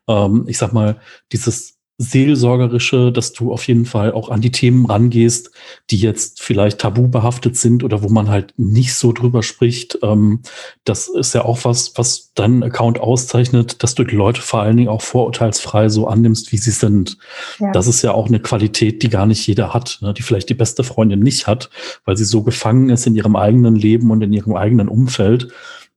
[0.07, 0.99] Ähm, ich sag mal,
[1.31, 5.51] dieses Seelsorgerische, dass du auf jeden Fall auch an die Themen rangehst,
[5.89, 9.99] die jetzt vielleicht tabu behaftet sind oder wo man halt nicht so drüber spricht.
[10.01, 10.39] Ähm,
[10.85, 14.77] das ist ja auch was, was deinen Account auszeichnet, dass du die Leute vor allen
[14.77, 17.17] Dingen auch vorurteilsfrei so annimmst, wie sie sind.
[17.59, 17.73] Ja.
[17.73, 20.53] Das ist ja auch eine Qualität, die gar nicht jeder hat, ne, die vielleicht die
[20.53, 21.69] beste Freundin nicht hat,
[22.05, 25.49] weil sie so gefangen ist in ihrem eigenen Leben und in ihrem eigenen Umfeld.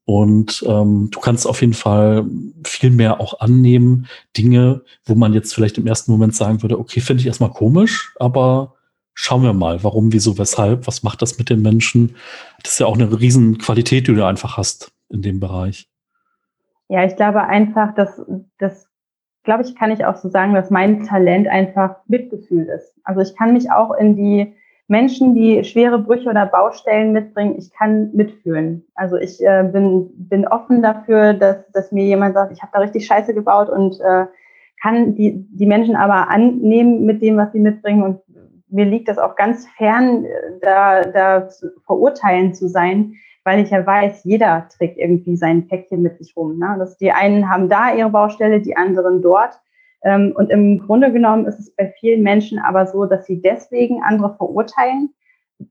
[0.05, 2.27] Und ähm, du kannst auf jeden Fall
[2.65, 7.01] viel mehr auch annehmen, Dinge, wo man jetzt vielleicht im ersten Moment sagen würde, okay,
[7.01, 8.75] finde ich erstmal komisch, aber
[9.15, 12.17] schauen wir mal, warum, wieso, weshalb, was macht das mit den Menschen?
[12.63, 15.89] Das ist ja auch eine riesen Qualität, die du einfach hast in dem Bereich.
[16.89, 18.21] Ja, ich glaube einfach, dass
[18.59, 18.89] das,
[19.45, 22.95] glaube ich, kann ich auch so sagen, dass mein Talent einfach Mitgefühl ist.
[23.05, 24.55] Also ich kann mich auch in die
[24.93, 28.85] Menschen, die schwere Brüche oder Baustellen mitbringen, ich kann mitfühlen.
[28.95, 32.81] Also ich äh, bin, bin offen dafür, dass, dass mir jemand sagt, ich habe da
[32.81, 34.27] richtig Scheiße gebaut und äh,
[34.83, 38.03] kann die, die Menschen aber annehmen mit dem, was sie mitbringen.
[38.03, 38.21] Und
[38.69, 40.27] mir liegt das auch ganz fern,
[40.61, 41.49] da, da
[41.87, 46.59] verurteilen zu sein, weil ich ja weiß, jeder trägt irgendwie sein Päckchen mit sich rum.
[46.59, 46.77] Ne?
[46.79, 49.59] Das, die einen haben da ihre Baustelle, die anderen dort.
[50.05, 54.03] Ähm, und im Grunde genommen ist es bei vielen Menschen aber so, dass sie deswegen
[54.03, 55.15] andere verurteilen,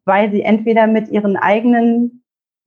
[0.06, 2.22] weil sie entweder mit ihren eigenen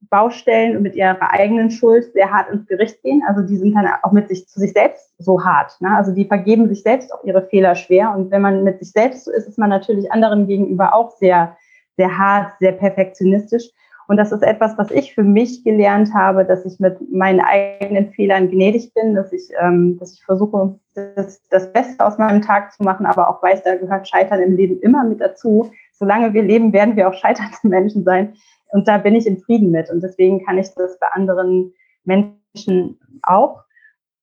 [0.09, 3.23] Baustellen und mit ihrer eigenen Schuld sehr hart ins Gericht gehen.
[3.27, 5.79] Also die sind dann auch mit sich zu sich selbst so hart.
[5.81, 5.95] Ne?
[5.95, 8.13] Also die vergeben sich selbst auch ihre Fehler schwer.
[8.15, 11.57] Und wenn man mit sich selbst so ist, ist man natürlich anderen gegenüber auch sehr,
[11.97, 13.71] sehr hart, sehr perfektionistisch.
[14.07, 18.11] Und das ist etwas, was ich für mich gelernt habe, dass ich mit meinen eigenen
[18.11, 22.71] Fehlern gnädig bin, dass ich, ähm, dass ich versuche, das, das Beste aus meinem Tag
[22.73, 25.71] zu machen, aber auch weiß, da gehört Scheitern im Leben immer mit dazu.
[25.93, 28.35] Solange wir leben, werden wir auch scheiternde Menschen sein.
[28.71, 29.89] Und da bin ich im Frieden mit.
[29.89, 33.63] Und deswegen kann ich das bei anderen Menschen auch.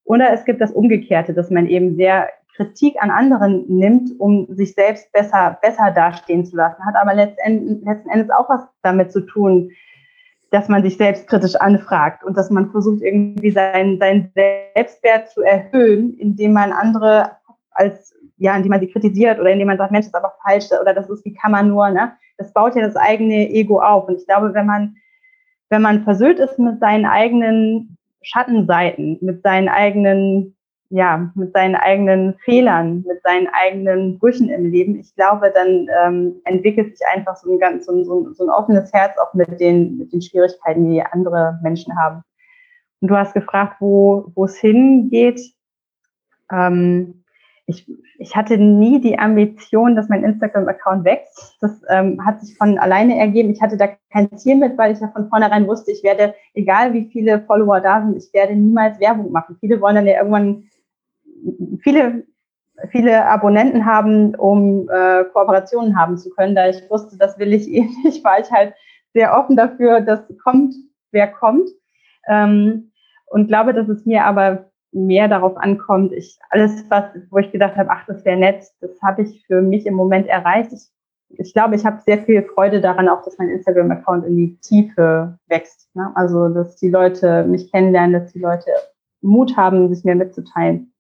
[0.05, 4.75] Oder es gibt das Umgekehrte, dass man eben sehr Kritik an anderen nimmt, um sich
[4.75, 9.71] selbst besser, besser dastehen zu lassen, hat aber letzten, Endes auch was damit zu tun,
[10.51, 16.15] dass man sich selbstkritisch anfragt und dass man versucht, irgendwie seinen, seinen Selbstwert zu erhöhen,
[16.19, 17.33] indem man andere
[17.71, 20.67] als, ja, indem man sie kritisiert oder indem man sagt, Mensch, das ist aber falsch
[20.79, 22.13] oder das ist, wie kann man nur, ne?
[22.37, 24.09] Das baut ja das eigene Ego auf.
[24.09, 24.97] Und ich glaube, wenn man,
[25.71, 30.55] wenn man versöhnt ist mit seinen eigenen Schattenseiten, mit seinen eigenen
[30.93, 35.01] ja, mit seinen eigenen Fehlern, mit seinen eigenen Brüchen im Leben.
[35.01, 38.93] Ich glaube, dann ähm, entwickelt sich einfach so ein ganz so ein, so ein offenes
[38.93, 42.23] Herz auch mit den, mit den Schwierigkeiten, die andere Menschen haben.
[43.01, 45.41] Und du hast gefragt, wo, wo es hingeht.
[46.53, 47.25] Ähm,
[47.65, 51.57] ich, ich hatte nie die Ambition, dass mein Instagram-Account wächst.
[51.63, 53.51] Das ähm, hat sich von alleine ergeben.
[53.51, 56.93] Ich hatte da kein Ziel mit, weil ich ja von vornherein wusste, ich werde, egal
[56.93, 59.57] wie viele Follower da sind, ich werde niemals Werbung machen.
[59.59, 60.69] Viele wollen dann ja irgendwann
[61.83, 62.25] viele,
[62.91, 66.55] viele Abonnenten haben, um äh, Kooperationen haben zu können.
[66.55, 68.75] Da ich wusste, das will ich eh nicht, war ich halt
[69.15, 70.75] sehr offen dafür, dass kommt,
[71.11, 71.69] wer kommt.
[72.29, 72.93] Ähm,
[73.27, 76.13] und glaube, dass es mir aber mehr darauf ankommt.
[76.13, 79.63] Ich alles, was, wo ich gedacht habe, ach, das wäre nett, das habe ich für
[79.63, 80.73] mich im Moment erreicht.
[80.73, 80.91] Ich,
[81.39, 85.39] ich glaube, ich habe sehr viel Freude daran, auch dass mein Instagram-Account in die Tiefe
[85.49, 85.89] wächst.
[85.95, 86.13] Ne?
[86.15, 88.71] Also, dass die Leute mich kennenlernen, dass die Leute
[89.23, 90.92] Mut haben, sich mir mitzuteilen.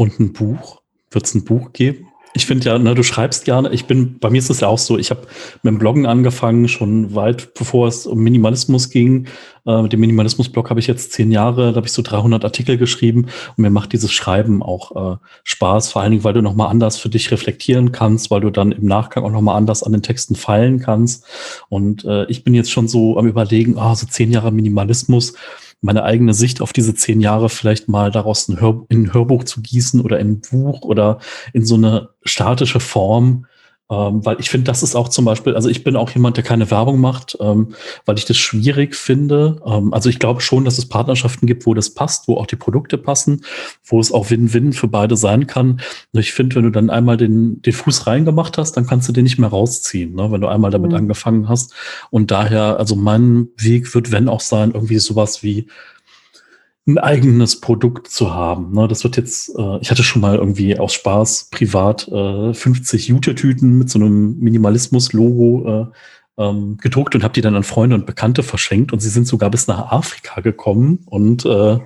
[0.00, 0.80] Und ein Buch?
[1.10, 2.06] Wird es ein Buch geben?
[2.32, 3.70] Ich finde ja, ne, du schreibst gerne.
[3.70, 5.26] Ich bin, bei mir ist es ja auch so, ich habe
[5.62, 9.26] mit dem Bloggen angefangen, schon weit bevor es um Minimalismus ging.
[9.66, 12.78] Äh, mit dem Minimalismus-Blog habe ich jetzt zehn Jahre, da habe ich so 300 Artikel
[12.78, 16.70] geschrieben und mir macht dieses Schreiben auch äh, Spaß, vor allen Dingen, weil du nochmal
[16.70, 20.02] anders für dich reflektieren kannst, weil du dann im Nachgang auch nochmal anders an den
[20.02, 21.26] Texten feilen kannst.
[21.68, 25.34] Und äh, ich bin jetzt schon so am überlegen, ah, so zehn Jahre Minimalismus,
[25.80, 29.44] meine eigene Sicht auf diese zehn Jahre vielleicht mal daraus ein Hör, in ein Hörbuch
[29.44, 31.18] zu gießen oder in ein Buch oder
[31.52, 33.46] in so eine statische Form,
[33.90, 36.44] ähm, weil ich finde, das ist auch zum Beispiel, also ich bin auch jemand, der
[36.44, 37.74] keine Werbung macht, ähm,
[38.06, 39.60] weil ich das schwierig finde.
[39.66, 42.56] Ähm, also ich glaube schon, dass es Partnerschaften gibt, wo das passt, wo auch die
[42.56, 43.44] Produkte passen,
[43.84, 45.80] wo es auch Win-Win für beide sein kann.
[46.12, 49.12] Und ich finde, wenn du dann einmal den, den Fuß reingemacht hast, dann kannst du
[49.12, 50.30] den nicht mehr rausziehen, ne?
[50.30, 50.98] wenn du einmal damit mhm.
[50.98, 51.74] angefangen hast.
[52.10, 55.66] Und daher, also mein Weg wird, wenn auch sein, irgendwie sowas wie
[56.86, 58.72] ein eigenes Produkt zu haben.
[58.72, 58.88] Ne?
[58.88, 63.78] Das wird jetzt, äh, ich hatte schon mal irgendwie aus Spaß privat äh, 50 Jute-Tüten
[63.78, 65.90] mit so einem Minimalismus-Logo
[66.38, 69.26] äh, ähm, gedruckt und habe die dann an Freunde und Bekannte verschenkt und sie sind
[69.26, 71.78] sogar bis nach Afrika gekommen und äh,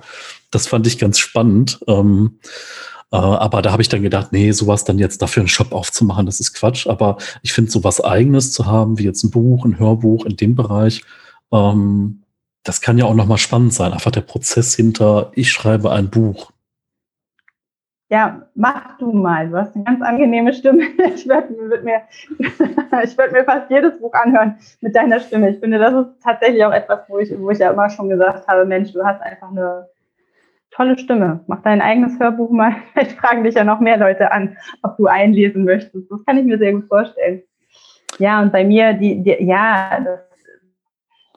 [0.49, 1.79] das fand ich ganz spannend.
[1.87, 2.39] Ähm,
[3.11, 6.25] äh, aber da habe ich dann gedacht, nee, sowas dann jetzt dafür einen Shop aufzumachen,
[6.25, 6.87] das ist Quatsch.
[6.87, 10.55] Aber ich finde, sowas eigenes zu haben, wie jetzt ein Buch, ein Hörbuch in dem
[10.55, 11.03] Bereich,
[11.51, 12.21] ähm,
[12.65, 13.93] das kann ja auch nochmal spannend sein.
[13.93, 16.51] Einfach der Prozess hinter, ich schreibe ein Buch.
[18.09, 19.49] Ja, mach du mal.
[19.49, 20.83] Du hast eine ganz angenehme Stimme.
[21.15, 22.01] Ich würde würd mir,
[22.37, 25.51] würd mir fast jedes Buch anhören mit deiner Stimme.
[25.51, 28.47] Ich finde, das ist tatsächlich auch etwas, wo ich, wo ich ja immer schon gesagt
[28.47, 29.87] habe, Mensch, du hast einfach eine
[30.71, 31.41] tolle Stimme.
[31.47, 32.75] Mach dein eigenes Hörbuch mal.
[32.93, 36.09] Vielleicht fragen dich ja noch mehr Leute an, ob du einlesen möchtest.
[36.11, 37.43] Das kann ich mir sehr gut vorstellen.
[38.17, 40.19] Ja, und bei mir, die, die ja, das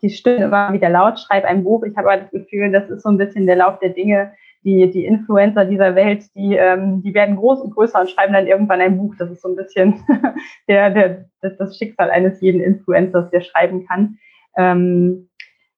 [0.03, 1.85] die Stimme immer wieder laut, schreib ein Buch.
[1.85, 4.33] Ich habe das Gefühl, das ist so ein bisschen der Lauf der Dinge.
[4.65, 8.49] Die, die Influencer dieser Welt, die, ähm, die werden groß und größer und schreiben dann
[8.49, 9.15] irgendwann ein Buch.
[9.17, 10.05] Das ist so ein bisschen
[10.69, 14.19] der, der, das, das Schicksal eines jeden Influencers, der schreiben kann.
[14.57, 15.29] Ähm,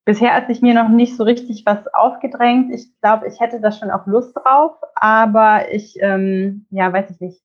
[0.06, 2.72] bisher hat sich mir noch nicht so richtig was aufgedrängt.
[2.74, 7.20] Ich glaube, ich hätte da schon auch Lust drauf, aber ich, ähm, ja, weiß ich
[7.20, 7.42] nicht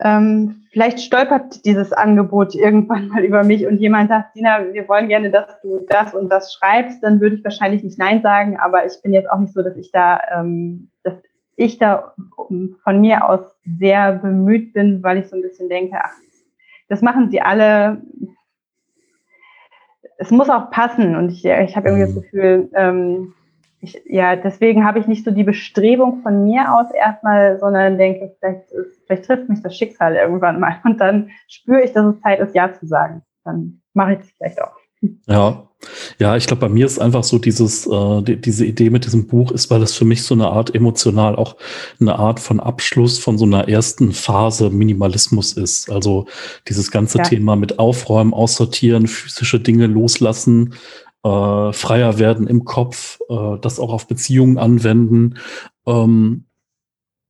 [0.00, 5.08] ähm, vielleicht stolpert dieses Angebot irgendwann mal über mich und jemand sagt, Sina, wir wollen
[5.08, 8.86] gerne, dass du das und das schreibst, dann würde ich wahrscheinlich nicht Nein sagen, aber
[8.86, 11.14] ich bin jetzt auch nicht so, dass ich da, ähm, dass
[11.56, 12.14] ich da
[12.84, 13.40] von mir aus
[13.78, 16.12] sehr bemüht bin, weil ich so ein bisschen denke, ach,
[16.88, 18.00] das machen sie alle.
[20.16, 22.20] Es muss auch passen und ich, ich habe irgendwie das mhm.
[22.20, 23.34] Gefühl, ähm,
[23.80, 28.34] ich, ja, deswegen habe ich nicht so die Bestrebung von mir aus erstmal, sondern denke,
[28.38, 32.20] vielleicht, ist, vielleicht trifft mich das Schicksal irgendwann mal und dann spüre ich, dass es
[32.20, 33.22] Zeit ist, Ja zu sagen.
[33.44, 34.76] Dann mache ich es vielleicht auch.
[35.28, 35.68] Ja,
[36.18, 39.28] ja, ich glaube, bei mir ist einfach so dieses, äh, die, diese Idee mit diesem
[39.28, 41.56] Buch ist, weil es für mich so eine Art emotional auch
[42.00, 45.88] eine Art von Abschluss von so einer ersten Phase Minimalismus ist.
[45.88, 46.26] Also
[46.66, 47.24] dieses ganze ja.
[47.24, 50.74] Thema mit Aufräumen, Aussortieren, physische Dinge loslassen,
[51.24, 55.34] äh, freier werden im Kopf, äh, das auch auf Beziehungen anwenden.
[55.86, 56.44] Ähm,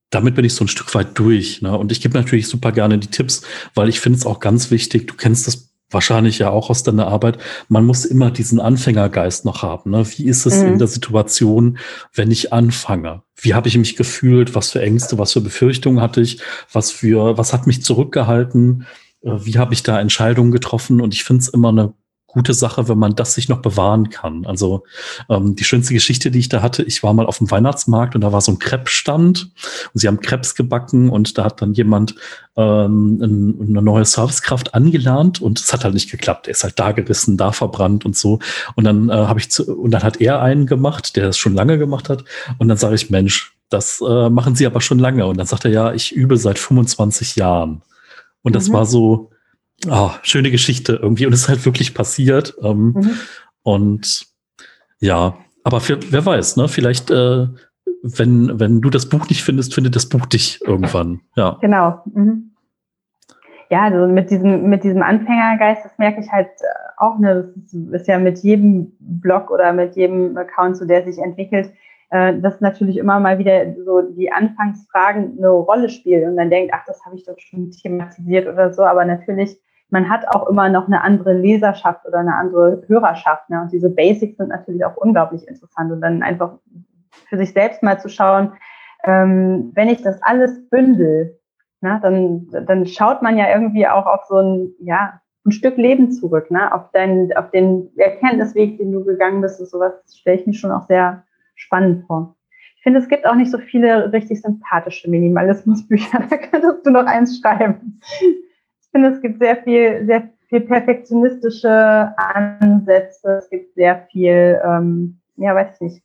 [0.09, 1.61] damit bin ich so ein Stück weit durch.
[1.61, 1.77] Ne?
[1.77, 3.43] Und ich gebe natürlich super gerne die Tipps,
[3.75, 7.07] weil ich finde es auch ganz wichtig, du kennst das wahrscheinlich ja auch aus deiner
[7.07, 9.91] Arbeit, man muss immer diesen Anfängergeist noch haben.
[9.91, 10.05] Ne?
[10.15, 10.67] Wie ist es mhm.
[10.67, 11.79] in der Situation,
[12.13, 13.23] wenn ich anfange?
[13.35, 14.53] Wie habe ich mich gefühlt?
[14.53, 16.41] Was für Ängste, was für Befürchtungen hatte ich?
[16.71, 18.85] Was für, was hat mich zurückgehalten?
[19.23, 21.93] äh, wie habe ich da Entscheidungen getroffen und ich finde es immer eine
[22.31, 24.45] gute Sache, wenn man das sich noch bewahren kann.
[24.45, 24.83] Also
[25.29, 28.21] ähm, die schönste Geschichte, die ich da hatte, ich war mal auf dem Weihnachtsmarkt und
[28.21, 29.51] da war so ein Crepe-Stand
[29.93, 32.15] und sie haben Krebs gebacken und da hat dann jemand
[32.55, 33.19] ähm,
[33.67, 36.47] eine neue Servicekraft angelernt und es hat halt nicht geklappt.
[36.47, 38.39] Er ist halt da gerissen, da verbrannt und so.
[38.75, 41.55] Und dann äh, habe ich zu, und dann hat er einen gemacht, der es schon
[41.55, 42.23] lange gemacht hat.
[42.59, 45.25] Und dann sage ich, Mensch, das äh, machen Sie aber schon lange.
[45.25, 47.81] Und dann sagt er, ja, ich übe seit 25 Jahren.
[48.43, 48.73] Und das mhm.
[48.73, 49.31] war so,
[49.87, 51.25] oh, schöne Geschichte irgendwie.
[51.25, 52.55] Und es ist halt wirklich passiert.
[52.61, 53.11] Ähm, mhm.
[53.63, 54.27] Und
[54.99, 56.67] ja, aber für, wer weiß, ne?
[56.67, 57.47] Vielleicht, äh,
[58.01, 61.21] wenn, wenn du das Buch nicht findest, findet das Buch dich irgendwann.
[61.35, 61.57] Ja.
[61.61, 62.01] Genau.
[62.13, 62.51] Mhm.
[63.69, 68.01] Ja, also mit diesem, mit diesem Anfängergeist, das merke ich halt äh, auch, ne, das
[68.01, 71.71] ist ja mit jedem Blog oder mit jedem Account, so der sich entwickelt,
[72.09, 76.73] äh, dass natürlich immer mal wieder so die Anfangsfragen eine Rolle spielen und man denkt,
[76.73, 80.69] ach, das habe ich doch schon thematisiert oder so, aber natürlich man hat auch immer
[80.69, 83.49] noch eine andere Leserschaft oder eine andere Hörerschaft.
[83.49, 83.61] Ne?
[83.61, 85.91] Und diese Basics sind natürlich auch unglaublich interessant.
[85.91, 86.53] Und dann einfach
[87.27, 88.53] für sich selbst mal zu schauen,
[89.03, 91.39] ähm, wenn ich das alles bündel,
[91.81, 96.11] ne, dann, dann schaut man ja irgendwie auch auf so ein, ja, ein Stück Leben
[96.11, 96.73] zurück, ne?
[96.73, 99.59] auf, dein, auf den Erkenntnisweg, den du gegangen bist.
[99.59, 101.23] Und sowas stelle ich mir schon auch sehr
[101.55, 102.35] spannend vor.
[102.75, 106.23] Ich finde, es gibt auch nicht so viele richtig sympathische Minimalismusbücher.
[106.29, 107.99] Da könntest du noch eins schreiben
[108.91, 113.37] finde, es gibt sehr viel, sehr viel perfektionistische Ansätze.
[113.37, 116.03] Es gibt sehr viel, ähm, ja, weiß ich nicht.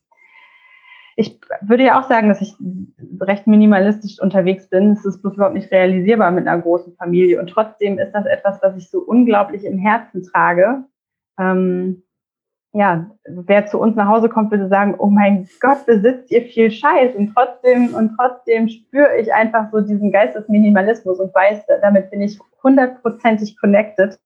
[1.17, 2.55] Ich würde ja auch sagen, dass ich
[3.21, 4.93] recht minimalistisch unterwegs bin.
[4.93, 7.41] Es ist bloß überhaupt nicht realisierbar mit einer großen Familie.
[7.41, 10.85] Und trotzdem ist das etwas, was ich so unglaublich im Herzen trage.
[11.39, 12.03] Ähm,
[12.75, 16.73] ja, wer zu uns nach Hause kommt, würde sagen, oh mein Gott, besitzt ihr viel
[16.73, 17.15] Scheiß.
[17.15, 22.11] Und trotzdem, und trotzdem spüre ich einfach so diesen Geist des Minimalismus und weiß, damit
[22.11, 24.19] bin ich hundertprozentig connected,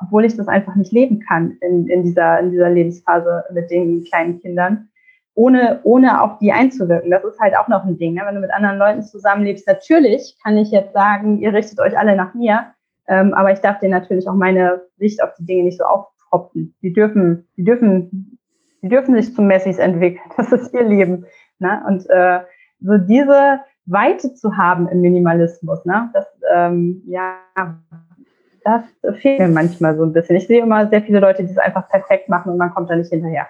[0.00, 4.04] obwohl ich das einfach nicht leben kann in, in, dieser, in dieser Lebensphase mit den
[4.04, 4.88] kleinen Kindern,
[5.34, 7.10] ohne, ohne auf die einzuwirken.
[7.10, 8.14] Das ist halt auch noch ein Ding.
[8.14, 8.22] Ne?
[8.24, 12.14] Wenn du mit anderen Leuten zusammenlebst, natürlich kann ich jetzt sagen, ihr richtet euch alle
[12.14, 12.66] nach mir,
[13.08, 15.84] ähm, aber ich darf dir natürlich auch meine Sicht auf die Dinge nicht so
[16.30, 16.74] aufhoppen.
[16.82, 18.38] Die dürfen, die dürfen,
[18.82, 20.24] die dürfen sich zum Messis entwickeln.
[20.36, 21.24] Das ist ihr Leben.
[21.58, 21.82] Ne?
[21.86, 22.40] Und äh,
[22.80, 26.10] so diese Weite zu haben im Minimalismus, ne?
[26.12, 27.36] Das, ähm, ja,
[28.64, 28.82] das
[29.18, 30.36] fehlt mir manchmal so ein bisschen.
[30.36, 32.96] Ich sehe immer sehr viele Leute, die es einfach perfekt machen und man kommt da
[32.96, 33.48] nicht hinterher.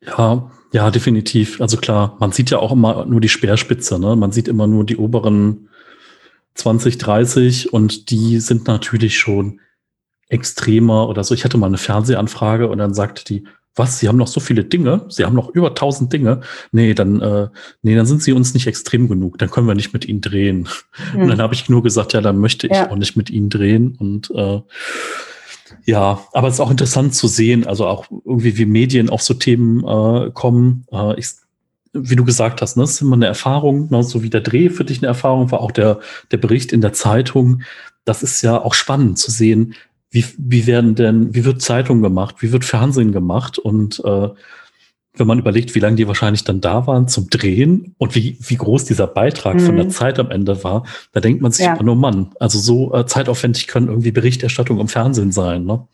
[0.00, 1.60] Ja, ja, definitiv.
[1.60, 4.16] Also klar, man sieht ja auch immer nur die Speerspitze, ne?
[4.16, 5.68] Man sieht immer nur die oberen
[6.54, 9.60] 20, 30 und die sind natürlich schon
[10.28, 11.34] extremer oder so.
[11.34, 13.44] Ich hatte mal eine Fernsehanfrage und dann sagte die,
[13.76, 15.04] was, Sie haben noch so viele Dinge?
[15.08, 16.40] Sie haben noch über 1000 Dinge?
[16.72, 17.48] Nee, dann, äh,
[17.82, 19.38] nee, dann sind Sie uns nicht extrem genug.
[19.38, 20.68] Dann können wir nicht mit Ihnen drehen.
[21.14, 21.22] Mhm.
[21.22, 22.90] Und dann habe ich nur gesagt, ja, dann möchte ich ja.
[22.90, 23.94] auch nicht mit Ihnen drehen.
[23.98, 24.62] Und äh,
[25.84, 29.34] ja, aber es ist auch interessant zu sehen, also auch irgendwie wie Medien auf so
[29.34, 30.86] Themen äh, kommen.
[30.90, 31.28] Äh, ich,
[31.92, 34.70] wie du gesagt hast, ne, das ist immer eine Erfahrung, ne, so wie der Dreh
[34.70, 37.62] für dich eine Erfahrung war, auch der, der Bericht in der Zeitung.
[38.06, 39.74] Das ist ja auch spannend zu sehen,
[40.10, 44.28] wie, wie werden denn, wie wird Zeitung gemacht, wie wird Fernsehen gemacht und äh,
[45.18, 48.56] wenn man überlegt, wie lange die wahrscheinlich dann da waren zum Drehen und wie, wie
[48.56, 49.60] groß dieser Beitrag mhm.
[49.60, 49.90] von der mhm.
[49.90, 51.74] Zeit am Ende war, da denkt man sich ja.
[51.74, 55.86] immer nur, Mann, also so äh, zeitaufwendig können irgendwie Berichterstattung im Fernsehen sein, ne?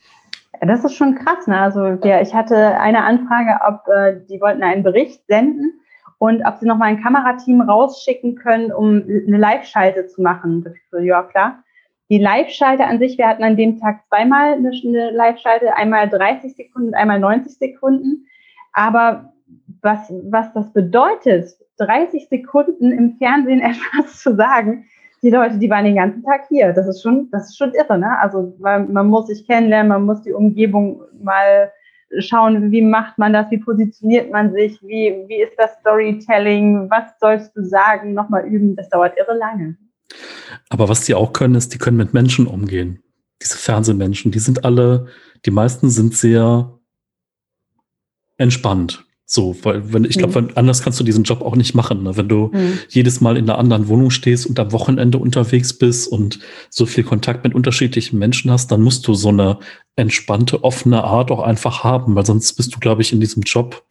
[0.64, 1.58] Das ist schon krass, ne?
[1.58, 5.80] Also ja, ich hatte eine Anfrage, ob äh, die wollten einen Bericht senden
[6.18, 10.64] und ob sie noch mal ein Kamerateam rausschicken können, um eine Live-Schalte zu machen.
[10.92, 11.64] So, ja klar.
[12.12, 16.88] Die Live-Schalte an sich, wir hatten an dem Tag zweimal eine, Live-Schalte, einmal 30 Sekunden
[16.88, 18.26] und einmal 90 Sekunden.
[18.74, 19.32] Aber
[19.80, 24.84] was, was das bedeutet, 30 Sekunden im Fernsehen etwas zu sagen,
[25.22, 26.74] die Leute, die waren den ganzen Tag hier.
[26.74, 28.18] Das ist schon, das ist schon irre, ne?
[28.18, 31.72] Also, man muss sich kennenlernen, man muss die Umgebung mal
[32.18, 37.18] schauen, wie macht man das, wie positioniert man sich, wie, wie ist das Storytelling, was
[37.18, 39.78] sollst du sagen, nochmal üben, das dauert irre lange.
[40.68, 43.02] Aber was die auch können, ist, die können mit Menschen umgehen.
[43.42, 45.06] Diese Fernsehmenschen, die sind alle,
[45.44, 46.78] die meisten sind sehr
[48.36, 49.04] entspannt.
[49.24, 50.50] So, weil wenn ich glaube, mhm.
[50.56, 52.02] anders kannst du diesen Job auch nicht machen.
[52.02, 52.18] Ne?
[52.18, 52.80] Wenn du mhm.
[52.90, 56.38] jedes Mal in einer anderen Wohnung stehst und am Wochenende unterwegs bist und
[56.68, 59.58] so viel Kontakt mit unterschiedlichen Menschen hast, dann musst du so eine
[59.96, 63.86] entspannte, offene Art auch einfach haben, weil sonst bist du, glaube ich, in diesem Job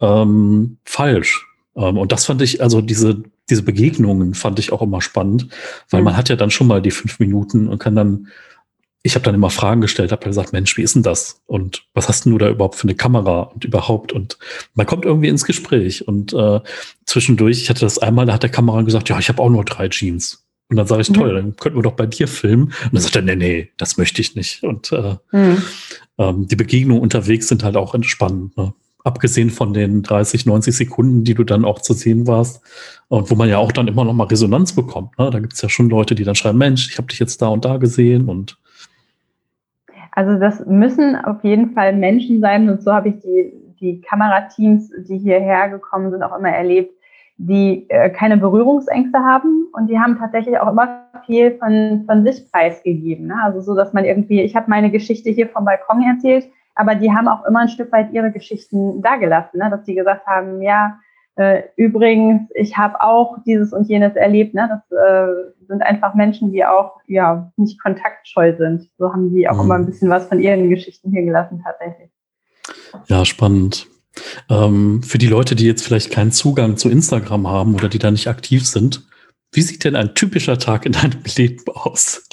[0.00, 1.44] ähm, falsch.
[1.76, 5.48] Ähm, und das fand ich, also diese diese Begegnungen fand ich auch immer spannend,
[5.90, 6.06] weil mhm.
[6.06, 8.28] man hat ja dann schon mal die fünf Minuten und kann dann,
[9.02, 11.42] ich habe dann immer Fragen gestellt, habe gesagt, Mensch, wie ist denn das?
[11.46, 14.12] Und was hast denn du da überhaupt für eine Kamera und überhaupt?
[14.12, 14.38] Und
[14.74, 16.06] man kommt irgendwie ins Gespräch.
[16.06, 16.60] Und äh,
[17.04, 19.64] zwischendurch, ich hatte das einmal, da hat der Kamera gesagt, ja, ich habe auch nur
[19.64, 20.46] drei Jeans.
[20.68, 21.14] Und dann sage ich, mhm.
[21.14, 22.66] toll, dann könnten wir doch bei dir filmen.
[22.84, 24.62] Und dann sagt er, nee, nee, das möchte ich nicht.
[24.62, 25.62] Und äh, mhm.
[26.18, 28.56] ähm, die Begegnungen unterwegs sind halt auch entspannend.
[28.56, 28.72] Ne?
[29.04, 32.62] Abgesehen von den 30, 90 Sekunden, die du dann auch zu sehen warst.
[33.08, 35.18] Und wo man ja auch dann immer noch mal Resonanz bekommt.
[35.18, 35.30] Ne?
[35.30, 37.48] Da gibt es ja schon Leute, die dann schreiben, Mensch, ich habe dich jetzt da
[37.48, 38.28] und da gesehen.
[38.28, 38.58] Und
[40.12, 42.68] also das müssen auf jeden Fall Menschen sein.
[42.68, 46.94] Und so habe ich die, die Kamerateams, die hierher gekommen sind, auch immer erlebt,
[47.38, 52.50] die äh, keine Berührungsängste haben und die haben tatsächlich auch immer viel von, von sich
[52.50, 53.26] preisgegeben.
[53.26, 53.36] Ne?
[53.42, 57.12] Also so, dass man irgendwie, ich habe meine Geschichte hier vom Balkon erzählt, aber die
[57.12, 59.70] haben auch immer ein Stück weit ihre Geschichten dagelassen, ne?
[59.70, 60.98] dass die gesagt haben, ja,
[61.36, 64.54] äh, übrigens, ich habe auch dieses und jenes erlebt.
[64.54, 64.68] Ne?
[64.68, 68.90] Das äh, sind einfach Menschen, die auch ja nicht kontaktscheu sind.
[68.98, 69.60] So haben die auch mhm.
[69.60, 72.10] immer ein bisschen was von ihren Geschichten hier gelassen tatsächlich.
[73.06, 73.86] Ja, spannend.
[74.50, 78.10] Ähm, für die Leute, die jetzt vielleicht keinen Zugang zu Instagram haben oder die da
[78.10, 79.06] nicht aktiv sind,
[79.52, 82.28] wie sieht denn ein typischer Tag in deinem Leben aus?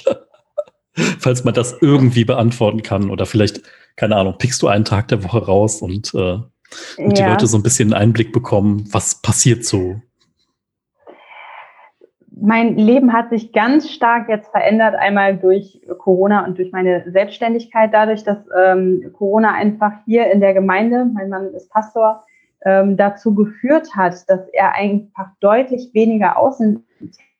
[1.18, 3.62] Falls man das irgendwie beantworten kann oder vielleicht,
[3.96, 6.46] keine Ahnung, pickst du einen Tag der Woche raus und, äh, und
[6.98, 7.08] ja.
[7.08, 10.00] die Leute so ein bisschen einen Einblick bekommen, was passiert so
[12.40, 17.92] mein Leben hat sich ganz stark jetzt verändert, einmal durch Corona und durch meine Selbstständigkeit,
[17.92, 22.24] dadurch, dass ähm, Corona einfach hier in der Gemeinde, mein Mann ist Pastor,
[22.64, 26.38] ähm, dazu geführt hat, dass er einfach deutlich weniger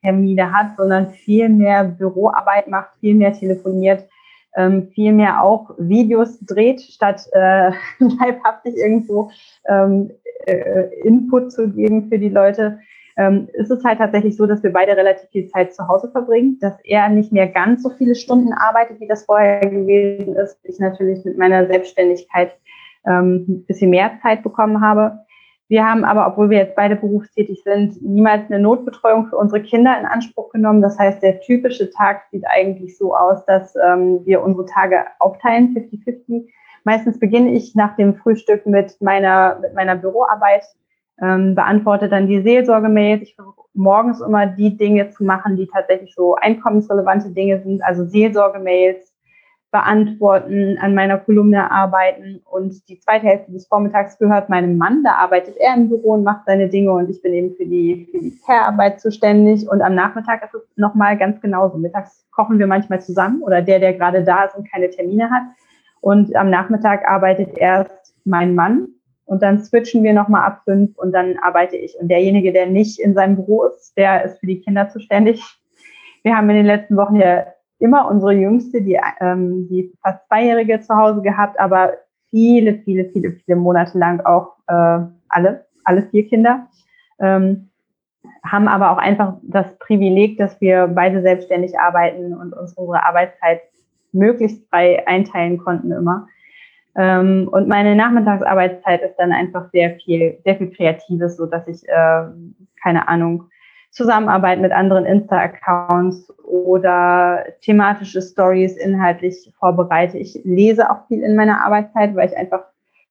[0.01, 4.07] Außentermine hat, sondern viel mehr Büroarbeit macht, viel mehr telefoniert,
[4.55, 9.31] ähm, viel mehr auch Videos dreht, statt äh, leibhaftig irgendwo
[9.67, 10.11] ähm,
[10.45, 12.79] äh, Input zu geben für die Leute
[13.17, 16.57] ähm, ist es halt tatsächlich so, dass wir beide relativ viel Zeit zu Hause verbringen,
[16.61, 20.57] dass er nicht mehr ganz so viele Stunden arbeitet, wie das vorher gewesen ist.
[20.63, 22.57] Ich natürlich mit meiner Selbstständigkeit
[23.05, 25.19] ähm, ein bisschen mehr Zeit bekommen habe.
[25.71, 29.97] Wir haben aber, obwohl wir jetzt beide berufstätig sind, niemals eine Notbetreuung für unsere Kinder
[29.97, 30.81] in Anspruch genommen.
[30.81, 35.73] Das heißt, der typische Tag sieht eigentlich so aus, dass ähm, wir unsere Tage aufteilen,
[35.73, 36.49] 50-50.
[36.83, 40.65] Meistens beginne ich nach dem Frühstück mit meiner, mit meiner Büroarbeit
[41.21, 43.21] ähm, beantworte dann die Seelsorge-Mails.
[43.21, 48.03] Ich versuche morgens immer die Dinge zu machen, die tatsächlich so einkommensrelevante Dinge sind, also
[48.03, 49.10] Seelsorge-Mails
[49.71, 55.01] beantworten, an meiner Kolumne arbeiten und die zweite Hälfte des Vormittags gehört meinem Mann.
[55.03, 58.07] Da arbeitet er im Büro und macht seine Dinge und ich bin eben für die,
[58.11, 61.77] für die Care-Arbeit zuständig und am Nachmittag ist es nochmal ganz genauso.
[61.77, 65.43] Mittags kochen wir manchmal zusammen oder der, der gerade da ist und keine Termine hat
[66.01, 68.89] und am Nachmittag arbeitet erst mein Mann
[69.25, 71.95] und dann switchen wir nochmal ab fünf und dann arbeite ich.
[71.97, 75.41] Und derjenige, der nicht in seinem Büro ist, der ist für die Kinder zuständig.
[76.23, 77.45] Wir haben in den letzten Wochen ja
[77.81, 81.93] immer unsere Jüngste, die, ähm, die fast Zweijährige zu Hause gehabt, aber
[82.29, 86.67] viele, viele, viele, viele Monate lang auch äh, alle, alle vier Kinder.
[87.19, 87.69] Ähm,
[88.43, 93.61] haben aber auch einfach das Privileg, dass wir beide selbstständig arbeiten und uns unsere Arbeitszeit
[94.11, 96.27] möglichst frei einteilen konnten immer.
[96.95, 101.87] Ähm, und meine Nachmittagsarbeitszeit ist dann einfach sehr viel, sehr viel Kreatives, so dass ich,
[101.87, 102.23] äh,
[102.81, 103.45] keine Ahnung,
[103.91, 110.17] Zusammenarbeit mit anderen Insta-Accounts oder thematische Stories inhaltlich vorbereite.
[110.17, 112.63] Ich lese auch viel in meiner Arbeitszeit, weil ich einfach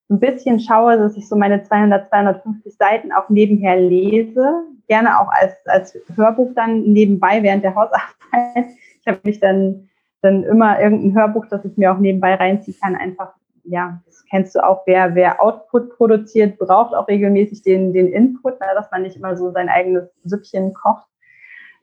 [0.08, 4.64] ein bisschen schaue, dass ich so meine 200, 250 Seiten auch nebenher lese.
[4.88, 8.66] Gerne auch als, als Hörbuch dann nebenbei während der Hausarbeit.
[9.00, 9.88] Ich habe mich dann,
[10.20, 13.32] dann immer irgendein Hörbuch, das ich mir auch nebenbei reinziehen kann, einfach
[13.70, 18.60] ja, das kennst du auch, wer, wer Output produziert, braucht auch regelmäßig den, den Input,
[18.60, 21.06] ne, dass man nicht immer so sein eigenes Süppchen kocht.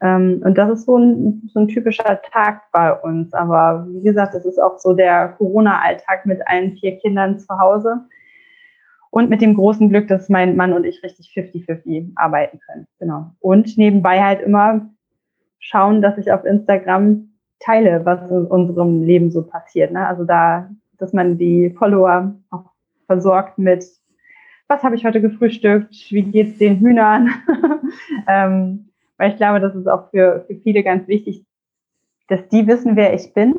[0.01, 3.33] Ähm, und das ist so ein, so ein typischer Tag bei uns.
[3.33, 8.01] Aber wie gesagt, das ist auch so der Corona-Alltag mit allen vier Kindern zu Hause.
[9.09, 12.85] Und mit dem großen Glück, dass mein Mann und ich richtig 50-50 arbeiten können.
[12.99, 13.31] Genau.
[13.39, 14.89] Und nebenbei halt immer
[15.59, 17.29] schauen, dass ich auf Instagram
[17.59, 19.91] teile, was in unserem Leben so passiert.
[19.91, 20.05] Ne?
[20.05, 22.71] Also da dass man die Follower auch
[23.05, 23.85] versorgt mit,
[24.67, 27.29] was habe ich heute gefrühstückt, wie geht's den Hühnern?
[28.27, 31.45] ähm, weil ich glaube, das ist auch für, für viele ganz wichtig,
[32.27, 33.55] dass die wissen, wer ich bin.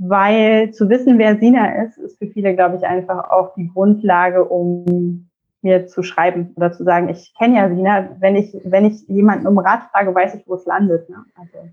[0.00, 4.44] Weil zu wissen, wer Sina ist, ist für viele, glaube ich, einfach auch die Grundlage,
[4.44, 5.28] um
[5.60, 9.48] mir zu schreiben oder zu sagen, ich kenne ja Sina, wenn ich, wenn ich jemanden
[9.48, 11.08] um Rat frage, weiß ich, wo es landet.
[11.08, 11.24] Ne?
[11.34, 11.68] Also.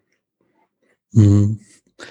[1.12, 1.60] Mhm.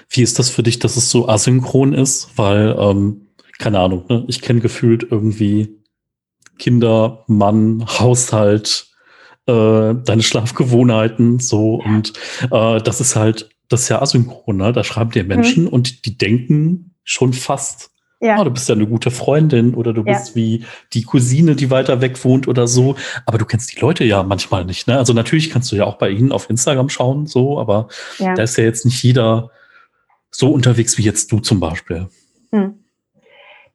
[0.09, 2.29] Wie ist das für dich, dass es so asynchron ist?
[2.35, 3.27] Weil, ähm,
[3.59, 4.25] keine Ahnung, ne?
[4.27, 5.79] ich kenne gefühlt irgendwie
[6.57, 8.87] Kinder, Mann, Haushalt,
[9.47, 12.13] äh, deine Schlafgewohnheiten, so und
[12.51, 14.73] äh, das ist halt, das ist ja asynchron, ne?
[14.73, 15.69] Da schreiben dir Menschen mhm.
[15.69, 18.39] und die denken schon fast Ja.
[18.39, 20.35] Oh, du bist ja eine gute Freundin oder du bist ja.
[20.35, 22.95] wie die Cousine, die weiter weg wohnt oder so.
[23.25, 24.87] Aber du kennst die Leute ja manchmal nicht.
[24.87, 24.97] Ne?
[24.97, 28.33] Also natürlich kannst du ja auch bei ihnen auf Instagram schauen, so, aber ja.
[28.33, 29.51] da ist ja jetzt nicht jeder
[30.37, 32.07] so unterwegs wie jetzt du zum Beispiel.
[32.51, 32.79] Hm.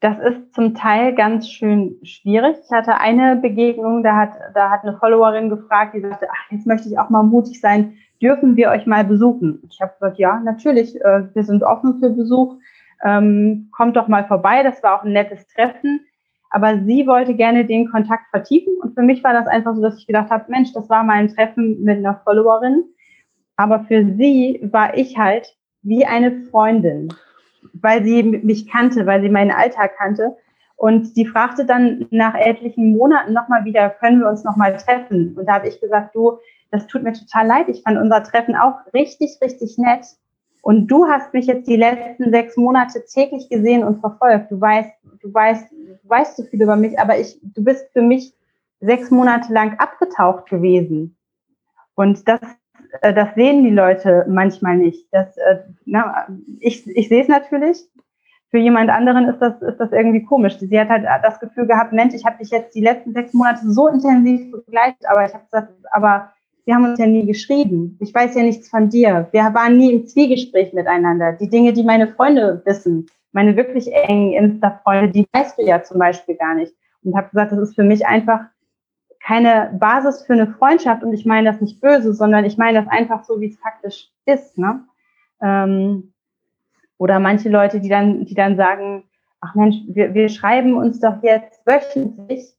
[0.00, 2.56] Das ist zum Teil ganz schön schwierig.
[2.64, 6.66] Ich hatte eine Begegnung, da hat, da hat eine Followerin gefragt, die sagte, ach, jetzt
[6.66, 9.62] möchte ich auch mal mutig sein, dürfen wir euch mal besuchen?
[9.70, 12.56] Ich habe gesagt, ja, natürlich, äh, wir sind offen für Besuch,
[13.04, 14.62] ähm, kommt doch mal vorbei.
[14.62, 16.00] Das war auch ein nettes Treffen.
[16.50, 18.72] Aber sie wollte gerne den Kontakt vertiefen.
[18.80, 21.14] Und für mich war das einfach so, dass ich gedacht habe, Mensch, das war mal
[21.14, 22.84] ein Treffen mit einer Followerin.
[23.56, 27.12] Aber für sie war ich halt wie eine Freundin
[27.74, 30.36] weil sie mich kannte, weil sie meinen Alltag kannte.
[30.76, 35.36] Und die fragte dann nach etlichen Monaten nochmal wieder, können wir uns nochmal treffen?
[35.36, 36.38] Und da habe ich gesagt, du,
[36.70, 37.68] das tut mir total leid.
[37.68, 40.06] Ich fand unser Treffen auch richtig, richtig nett.
[40.62, 44.50] Und du hast mich jetzt die letzten sechs Monate täglich gesehen und verfolgt.
[44.50, 48.02] Du weißt, du weißt, du weißt so viel über mich, aber ich, du bist für
[48.02, 48.34] mich
[48.80, 51.16] sechs Monate lang abgetaucht gewesen.
[51.94, 52.40] Und das
[53.02, 55.06] äh, das sehen die Leute manchmal nicht.
[55.12, 56.26] Das, äh, na,
[56.60, 57.78] ich ich sehe es natürlich.
[58.50, 60.58] Für jemand anderen ist das, ist das irgendwie komisch.
[60.58, 63.60] Sie hat halt das Gefühl gehabt, Mensch, ich habe dich jetzt die letzten sechs Monate
[63.70, 66.32] so intensiv begleitet, aber ich habe gesagt, aber
[66.64, 67.96] wir haben uns ja nie geschrieben.
[68.00, 69.28] Ich weiß ja nichts von dir.
[69.30, 71.32] Wir waren nie im Zwiegespräch miteinander.
[71.32, 75.98] Die Dinge, die meine Freunde wissen, meine wirklich engen Insta-Freunde, die weißt du ja zum
[75.98, 76.74] Beispiel gar nicht.
[77.02, 78.40] Und habe gesagt, das ist für mich einfach
[79.22, 82.88] keine Basis für eine Freundschaft und ich meine das nicht böse, sondern ich meine das
[82.88, 84.58] einfach so, wie es faktisch ist.
[84.58, 84.84] Ne?
[85.42, 86.12] Ähm,
[86.98, 89.04] oder manche Leute, die dann, die dann sagen,
[89.40, 92.54] ach Mensch, wir, wir schreiben uns doch jetzt wöchentlich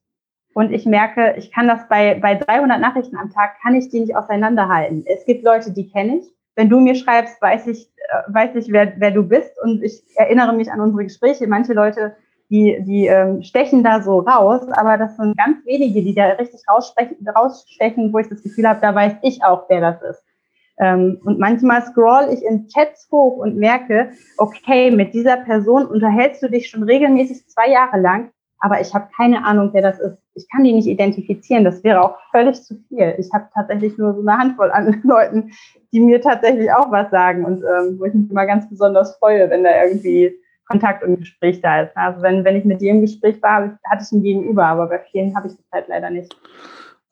[0.53, 4.01] und ich merke, ich kann das bei, bei 300 Nachrichten am Tag, kann ich die
[4.01, 5.03] nicht auseinanderhalten.
[5.05, 6.25] Es gibt Leute, die kenne ich.
[6.55, 10.03] Wenn du mir schreibst, weiß ich, äh, weiß ich, wer, wer du bist und ich
[10.15, 11.47] erinnere mich an unsere Gespräche.
[11.47, 12.15] Manche Leute
[12.51, 16.59] die, die ähm, stechen da so raus, aber das sind ganz wenige, die da richtig
[16.69, 20.23] rausstechen, wo ich das Gefühl habe, da weiß ich auch, wer das ist.
[20.77, 26.43] Ähm, und manchmal scroll ich in Chats hoch und merke, okay, mit dieser Person unterhältst
[26.43, 30.17] du dich schon regelmäßig zwei Jahre lang, aber ich habe keine Ahnung, wer das ist.
[30.33, 31.63] Ich kann die nicht identifizieren.
[31.63, 33.15] Das wäre auch völlig zu viel.
[33.17, 35.51] Ich habe tatsächlich nur so eine Handvoll an Leuten,
[35.93, 39.49] die mir tatsächlich auch was sagen und ähm, wo ich mich immer ganz besonders freue,
[39.49, 40.35] wenn da irgendwie
[40.67, 41.95] Kontakt und Gespräch da ist.
[41.95, 44.99] Also wenn, wenn ich mit dir im Gespräch war, hatte ich ein Gegenüber, aber bei
[45.11, 46.35] vielen habe ich das halt leider nicht.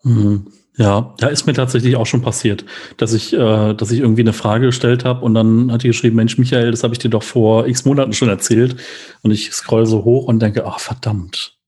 [0.04, 0.48] Mhm.
[0.78, 2.64] Ja, da ist mir tatsächlich auch schon passiert,
[2.96, 6.16] dass ich, äh, dass ich irgendwie eine Frage gestellt habe und dann hat die geschrieben,
[6.16, 8.78] Mensch, Michael, das habe ich dir doch vor x Monaten schon erzählt.
[9.22, 11.59] Und ich scroll so hoch und denke, ach verdammt,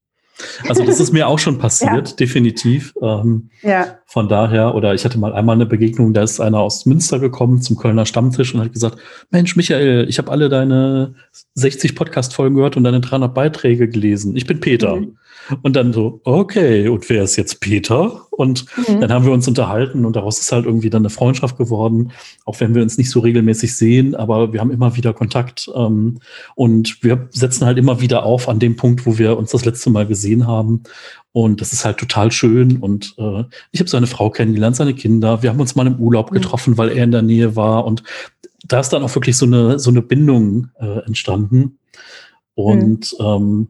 [0.67, 2.15] also das ist mir auch schon passiert, ja.
[2.15, 2.93] definitiv.
[3.01, 3.97] Ähm, ja.
[4.05, 7.61] Von daher, oder ich hatte mal einmal eine Begegnung, da ist einer aus Münster gekommen
[7.61, 8.97] zum Kölner Stammtisch und hat gesagt,
[9.29, 11.15] Mensch, Michael, ich habe alle deine
[11.53, 14.35] 60 Podcast-Folgen gehört und deine 300 Beiträge gelesen.
[14.35, 14.97] Ich bin Peter.
[14.97, 15.17] Mhm.
[15.61, 18.27] Und dann so, okay, und wer ist jetzt Peter?
[18.31, 19.01] Und mhm.
[19.01, 22.11] dann haben wir uns unterhalten und daraus ist halt irgendwie dann eine Freundschaft geworden,
[22.45, 26.19] auch wenn wir uns nicht so regelmäßig sehen, aber wir haben immer wieder Kontakt ähm,
[26.55, 29.89] und wir setzen halt immer wieder auf an dem Punkt, wo wir uns das letzte
[29.89, 30.83] Mal gesehen haben.
[31.33, 32.77] Und das ist halt total schön.
[32.77, 35.41] Und äh, ich habe seine Frau kennengelernt, seine Kinder.
[35.41, 36.35] Wir haben uns mal im Urlaub mhm.
[36.35, 37.85] getroffen, weil er in der Nähe war.
[37.85, 38.03] Und
[38.67, 41.77] da ist dann auch wirklich so eine, so eine Bindung äh, entstanden.
[42.53, 43.25] Und mhm.
[43.25, 43.67] ähm,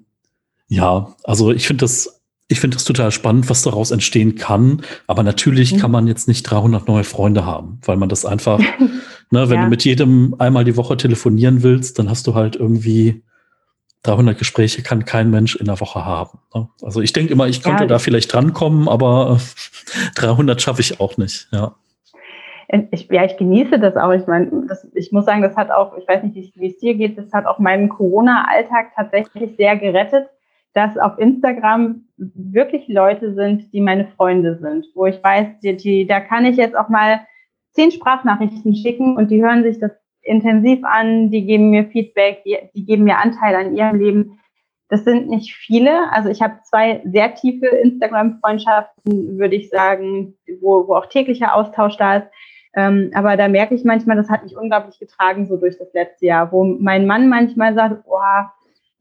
[0.72, 4.84] ja, also ich finde das, ich finde das total spannend, was daraus entstehen kann.
[5.05, 5.80] Aber natürlich mhm.
[5.80, 8.57] kann man jetzt nicht 300 neue Freunde haben, weil man das einfach,
[9.32, 9.63] ne, wenn ja.
[9.65, 13.22] du mit jedem einmal die Woche telefonieren willst, dann hast du halt irgendwie
[14.03, 16.39] 300 Gespräche kann kein Mensch in der Woche haben.
[16.55, 16.69] Ne?
[16.82, 17.88] Also ich denke immer, ich könnte ja.
[17.88, 19.41] da vielleicht drankommen, aber
[20.15, 21.49] 300 schaffe ich auch nicht.
[21.51, 21.76] Ja.
[22.91, 24.13] Ich, ja, ich genieße das auch.
[24.13, 26.95] Ich meine, das, ich muss sagen, das hat auch, ich weiß nicht, wie es dir
[26.95, 30.30] geht, das hat auch meinen Corona-Alltag tatsächlich sehr gerettet,
[30.74, 36.07] dass auf Instagram wirklich Leute sind, die meine Freunde sind, wo ich weiß, die, die,
[36.07, 37.22] da kann ich jetzt auch mal
[37.72, 39.91] zehn Sprachnachrichten schicken und die hören sich das
[40.22, 44.39] intensiv an, die geben mir Feedback, die, die geben mir Anteil an ihrem Leben.
[44.88, 46.11] Das sind nicht viele.
[46.11, 51.97] Also ich habe zwei sehr tiefe Instagram-Freundschaften, würde ich sagen, wo, wo auch täglicher Austausch
[51.97, 52.28] da ist.
[52.74, 56.26] Ähm, aber da merke ich manchmal, das hat mich unglaublich getragen so durch das letzte
[56.26, 58.19] Jahr, wo mein Mann manchmal sagt, oh,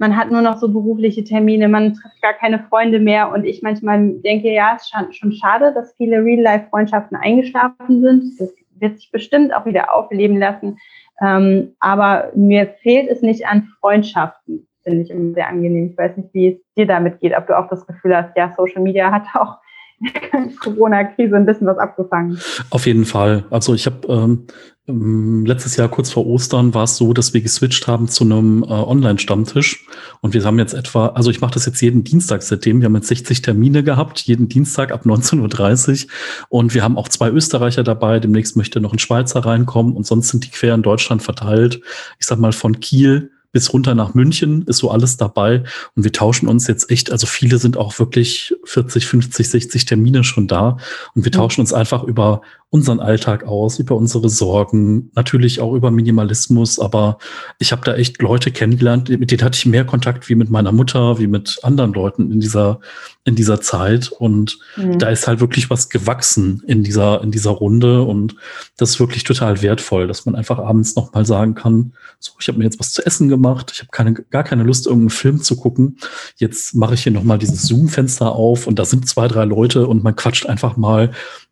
[0.00, 3.30] man hat nur noch so berufliche Termine, man trifft gar keine Freunde mehr.
[3.30, 8.40] Und ich manchmal denke, ja, es ist schon schade, dass viele Real-Life-Freundschaften eingeschlafen sind.
[8.40, 10.78] Das wird sich bestimmt auch wieder aufleben lassen.
[11.20, 15.90] Ähm, aber mir fehlt es nicht an Freundschaften, finde ich immer sehr angenehm.
[15.90, 18.54] Ich weiß nicht, wie es dir damit geht, ob du auch das Gefühl hast, ja,
[18.56, 19.58] Social Media hat auch
[20.60, 22.38] Corona-Krise ein bisschen was abgefangen.
[22.70, 23.44] Auf jeden Fall.
[23.50, 24.46] Also ich habe ähm,
[24.90, 28.62] ähm, letztes Jahr kurz vor Ostern war es so, dass wir geswitcht haben zu einem
[28.62, 29.86] äh, Online-Stammtisch
[30.20, 32.94] und wir haben jetzt etwa, also ich mache das jetzt jeden Dienstag seitdem, wir haben
[32.94, 36.10] jetzt 60 Termine gehabt, jeden Dienstag ab 19.30 Uhr
[36.48, 40.28] und wir haben auch zwei Österreicher dabei, demnächst möchte noch ein Schweizer reinkommen und sonst
[40.28, 41.80] sind die quer in Deutschland verteilt.
[42.18, 45.64] Ich sag mal von Kiel bis runter nach München ist so alles dabei.
[45.96, 50.24] Und wir tauschen uns jetzt echt, also viele sind auch wirklich 40, 50, 60 Termine
[50.24, 50.76] schon da.
[51.14, 55.90] Und wir tauschen uns einfach über unseren Alltag aus, über unsere Sorgen, natürlich auch über
[55.90, 56.78] Minimalismus.
[56.78, 57.18] Aber
[57.58, 60.70] ich habe da echt Leute kennengelernt, mit denen hatte ich mehr Kontakt wie mit meiner
[60.70, 62.78] Mutter, wie mit anderen Leuten in dieser,
[63.24, 64.12] in dieser Zeit.
[64.12, 65.00] Und mhm.
[65.00, 68.02] da ist halt wirklich was gewachsen in dieser, in dieser Runde.
[68.02, 68.36] Und
[68.76, 72.58] das ist wirklich total wertvoll, dass man einfach abends nochmal sagen kann, so, ich habe
[72.58, 75.56] mir jetzt was zu essen gemacht, ich habe keine, gar keine Lust, irgendeinen Film zu
[75.56, 75.96] gucken.
[76.36, 80.04] Jetzt mache ich hier nochmal dieses Zoom-Fenster auf und da sind zwei, drei Leute und
[80.04, 81.10] man quatscht einfach mal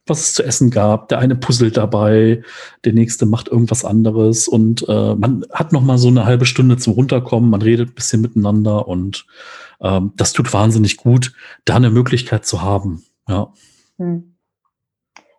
[0.09, 1.09] was es zu essen gab.
[1.09, 2.43] Der eine puzzelt dabei,
[2.85, 6.77] der nächste macht irgendwas anderes und äh, man hat noch mal so eine halbe Stunde
[6.77, 7.51] zum Runterkommen.
[7.51, 9.27] Man redet ein bisschen miteinander und
[9.81, 11.33] ähm, das tut wahnsinnig gut,
[11.65, 13.05] da eine Möglichkeit zu haben.
[13.29, 13.53] Ja.
[13.99, 14.35] Hm.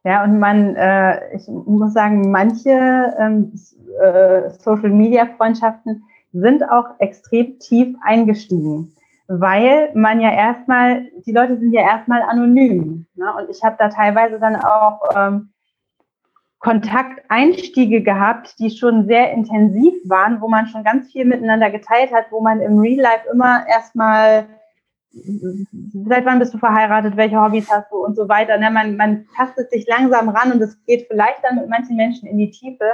[0.05, 3.51] Ja, und man, äh, ich muss sagen, manche ähm,
[4.01, 8.93] äh, Social Media Freundschaften sind auch extrem tief eingestiegen
[9.29, 13.05] weil man ja erstmal, die Leute sind ja erstmal anonym.
[13.13, 13.31] Ne?
[13.37, 15.53] Und ich habe da teilweise dann auch ähm,
[16.57, 22.25] Kontakteinstiege gehabt, die schon sehr intensiv waren, wo man schon ganz viel miteinander geteilt hat,
[22.31, 24.47] wo man im Real Life immer erstmal,
[25.11, 28.57] seit wann bist du verheiratet, welche Hobbys hast du und so weiter.
[28.57, 28.71] Ne?
[28.71, 32.39] Man, man tastet sich langsam ran und es geht vielleicht dann mit manchen Menschen in
[32.39, 32.93] die Tiefe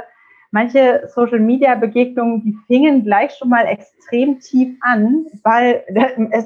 [0.50, 5.84] manche Social Media Begegnungen, die fingen gleich schon mal extrem tief an, weil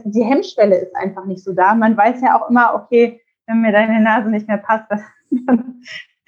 [0.05, 1.75] die Hemmschwelle ist einfach nicht so da.
[1.75, 4.87] Man weiß ja auch immer, okay, wenn mir deine Nase nicht mehr passt,
[5.47, 5.83] dann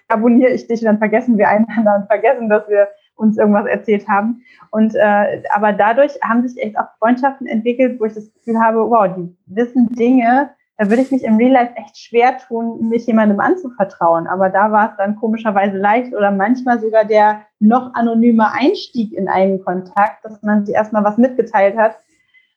[0.09, 4.43] abonniere ich dich, dann vergessen wir einander und vergessen, dass wir uns irgendwas erzählt haben.
[4.71, 8.79] Und äh, aber dadurch haben sich echt auch Freundschaften entwickelt, wo ich das Gefühl habe,
[8.91, 10.51] wow, die wissen Dinge,
[10.83, 14.27] da würde ich mich im Real Life echt schwer tun, mich jemandem anzuvertrauen.
[14.27, 19.29] Aber da war es dann komischerweise leicht oder manchmal sogar der noch anonyme Einstieg in
[19.29, 21.99] einen Kontakt, dass man sich erstmal was mitgeteilt hat,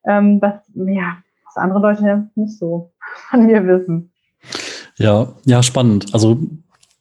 [0.06, 2.94] ähm, was, ja, was andere Leute nicht so
[3.30, 4.12] von mir wissen.
[4.96, 6.12] Ja, ja, spannend.
[6.12, 6.40] Also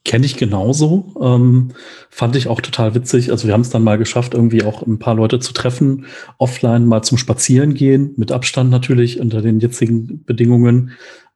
[0.05, 1.15] kenne ich genauso.
[1.21, 1.73] Ähm,
[2.11, 3.31] fand ich auch total witzig.
[3.31, 6.07] Also wir haben es dann mal geschafft, irgendwie auch ein paar Leute zu treffen,
[6.39, 10.93] offline mal zum Spazieren gehen, mit Abstand natürlich unter den jetzigen Bedingungen,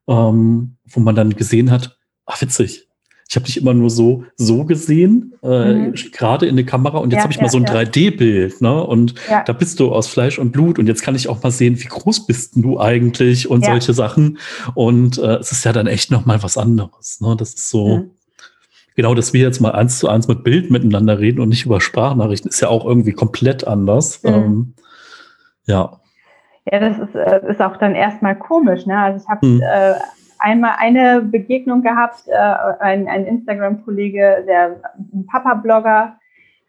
[0.07, 2.89] ähm, wo man dann gesehen hat, ach witzig,
[3.31, 5.95] ich habe dich immer nur so so gesehen, äh, mhm.
[6.13, 7.75] gerade in der Kamera und jetzt ja, habe ich ja, mal so ein ja.
[7.75, 8.83] 3D-Bild, ne?
[8.83, 11.79] Und da bist du aus Fleisch und Blut und jetzt kann ich auch mal sehen,
[11.79, 14.39] wie groß bist du eigentlich und solche Sachen.
[14.75, 17.21] Und äh, es ist ja dann echt noch mal was anderes.
[17.21, 17.37] Ne?
[17.37, 17.99] Das ist so.
[17.99, 18.11] Mhm.
[18.99, 21.81] Genau, dass wir jetzt mal eins zu eins mit Bild miteinander reden und nicht über
[21.81, 24.25] Sprachnachrichten, ist ja auch irgendwie komplett anders.
[24.25, 24.29] Mhm.
[24.29, 24.75] Ähm,
[25.67, 25.93] ja.
[26.69, 28.87] Ja, das ist, äh, ist auch dann erstmal komisch.
[28.87, 28.99] Ne?
[28.99, 29.63] Also ich habe mhm.
[29.63, 29.95] äh,
[30.41, 32.35] einmal eine Begegnung gehabt, äh,
[32.81, 34.81] ein, ein Instagram-Kollege, der
[35.15, 36.17] ein Papa-Blogger,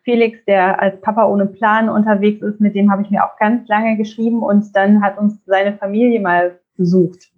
[0.04, 3.68] Felix, der als Papa ohne Plan unterwegs ist, mit dem habe ich mir auch ganz
[3.68, 7.32] lange geschrieben und dann hat uns seine Familie mal besucht.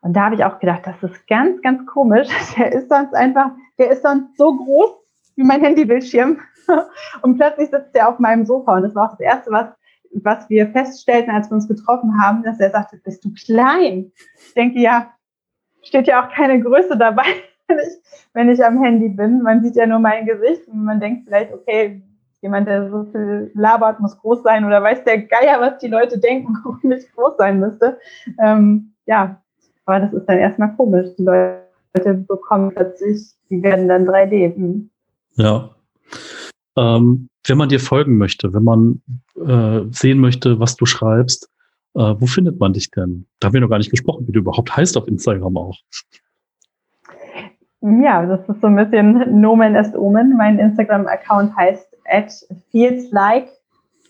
[0.00, 2.28] Und da habe ich auch gedacht, das ist ganz, ganz komisch.
[2.56, 4.90] Der ist sonst einfach, der ist sonst so groß
[5.36, 6.38] wie mein Handybildschirm.
[7.22, 8.76] Und plötzlich sitzt er auf meinem Sofa.
[8.76, 9.68] Und das war auch das Erste, was,
[10.22, 14.12] was wir feststellten, als wir uns getroffen haben, dass er sagte, bist du klein?
[14.46, 15.10] Ich denke, ja,
[15.82, 17.24] steht ja auch keine Größe dabei,
[17.68, 17.94] wenn ich,
[18.34, 19.42] wenn ich am Handy bin.
[19.42, 22.02] Man sieht ja nur mein Gesicht und man denkt vielleicht, okay,
[22.42, 26.18] jemand, der so viel labert, muss groß sein oder weiß der Geier, was die Leute
[26.18, 27.98] denken, warum ich groß sein müsste.
[28.38, 29.40] Ähm, ja,
[29.86, 31.08] aber das ist dann erstmal komisch.
[31.18, 34.54] Die Leute bekommen plötzlich, die werden dann 3D.
[34.54, 34.90] Hm.
[35.34, 35.70] Ja.
[36.76, 39.02] Ähm, wenn man dir folgen möchte, wenn man
[39.36, 41.50] äh, sehen möchte, was du schreibst,
[41.94, 43.26] äh, wo findet man dich denn?
[43.40, 45.78] Da haben wir noch gar nicht gesprochen, wie du überhaupt heißt auf Instagram auch.
[47.80, 50.36] Ja, das ist so ein bisschen Nomen est Omen.
[50.36, 52.30] Mein Instagram-Account heißt at
[52.70, 53.48] feelslike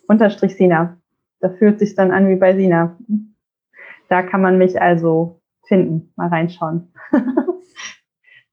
[0.09, 0.97] unterstrich Sina.
[1.39, 2.97] Das fühlt sich dann an wie bei Sina.
[4.09, 6.93] Da kann man mich also finden, mal reinschauen.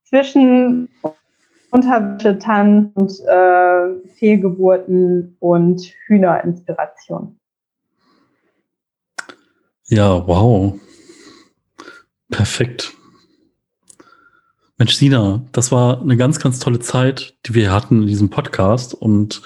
[0.10, 0.88] Zwischen
[1.72, 7.38] Unterwäsche, Tanz und äh, Fehlgeburten und Hühnerinspiration.
[9.88, 10.80] Ja, wow.
[12.30, 12.94] Perfekt.
[14.78, 18.94] Mensch, Sina, das war eine ganz, ganz tolle Zeit, die wir hatten in diesem Podcast.
[18.94, 19.42] Und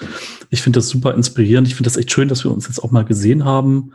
[0.50, 1.66] ich finde das super inspirierend.
[1.66, 3.94] Ich finde das echt schön, dass wir uns jetzt auch mal gesehen haben.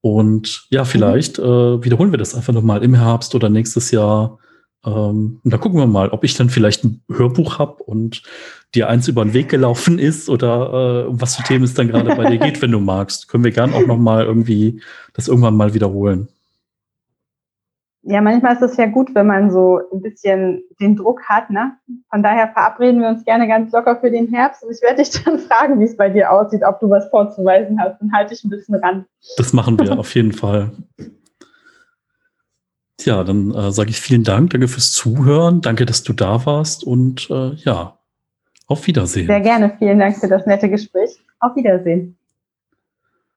[0.00, 1.44] Und ja, vielleicht mhm.
[1.44, 4.38] äh, wiederholen wir das einfach nochmal im Herbst oder nächstes Jahr.
[4.84, 8.22] Ähm, und da gucken wir mal, ob ich dann vielleicht ein Hörbuch habe und
[8.74, 11.88] dir eins über den Weg gelaufen ist oder äh, um was für Themen es dann
[11.88, 13.28] gerade bei dir geht, wenn du magst.
[13.28, 14.80] Können wir gern auch noch mal irgendwie
[15.14, 16.28] das irgendwann mal wiederholen.
[18.02, 21.50] Ja, manchmal ist es ja gut, wenn man so ein bisschen den Druck hat.
[21.50, 21.72] Ne?
[22.10, 24.64] Von daher verabreden wir uns gerne ganz locker für den Herbst.
[24.64, 27.78] Und ich werde dich dann fragen, wie es bei dir aussieht, ob du was vorzuweisen
[27.78, 28.00] hast.
[28.00, 29.04] Dann halte ich ein bisschen ran.
[29.36, 30.70] Das machen wir auf jeden Fall.
[33.02, 34.50] Ja, dann äh, sage ich vielen Dank.
[34.50, 35.60] Danke fürs Zuhören.
[35.60, 36.84] Danke, dass du da warst.
[36.84, 37.98] Und äh, ja,
[38.66, 39.26] auf Wiedersehen.
[39.26, 39.72] Sehr gerne.
[39.78, 41.10] Vielen Dank für das nette Gespräch.
[41.40, 42.17] Auf Wiedersehen.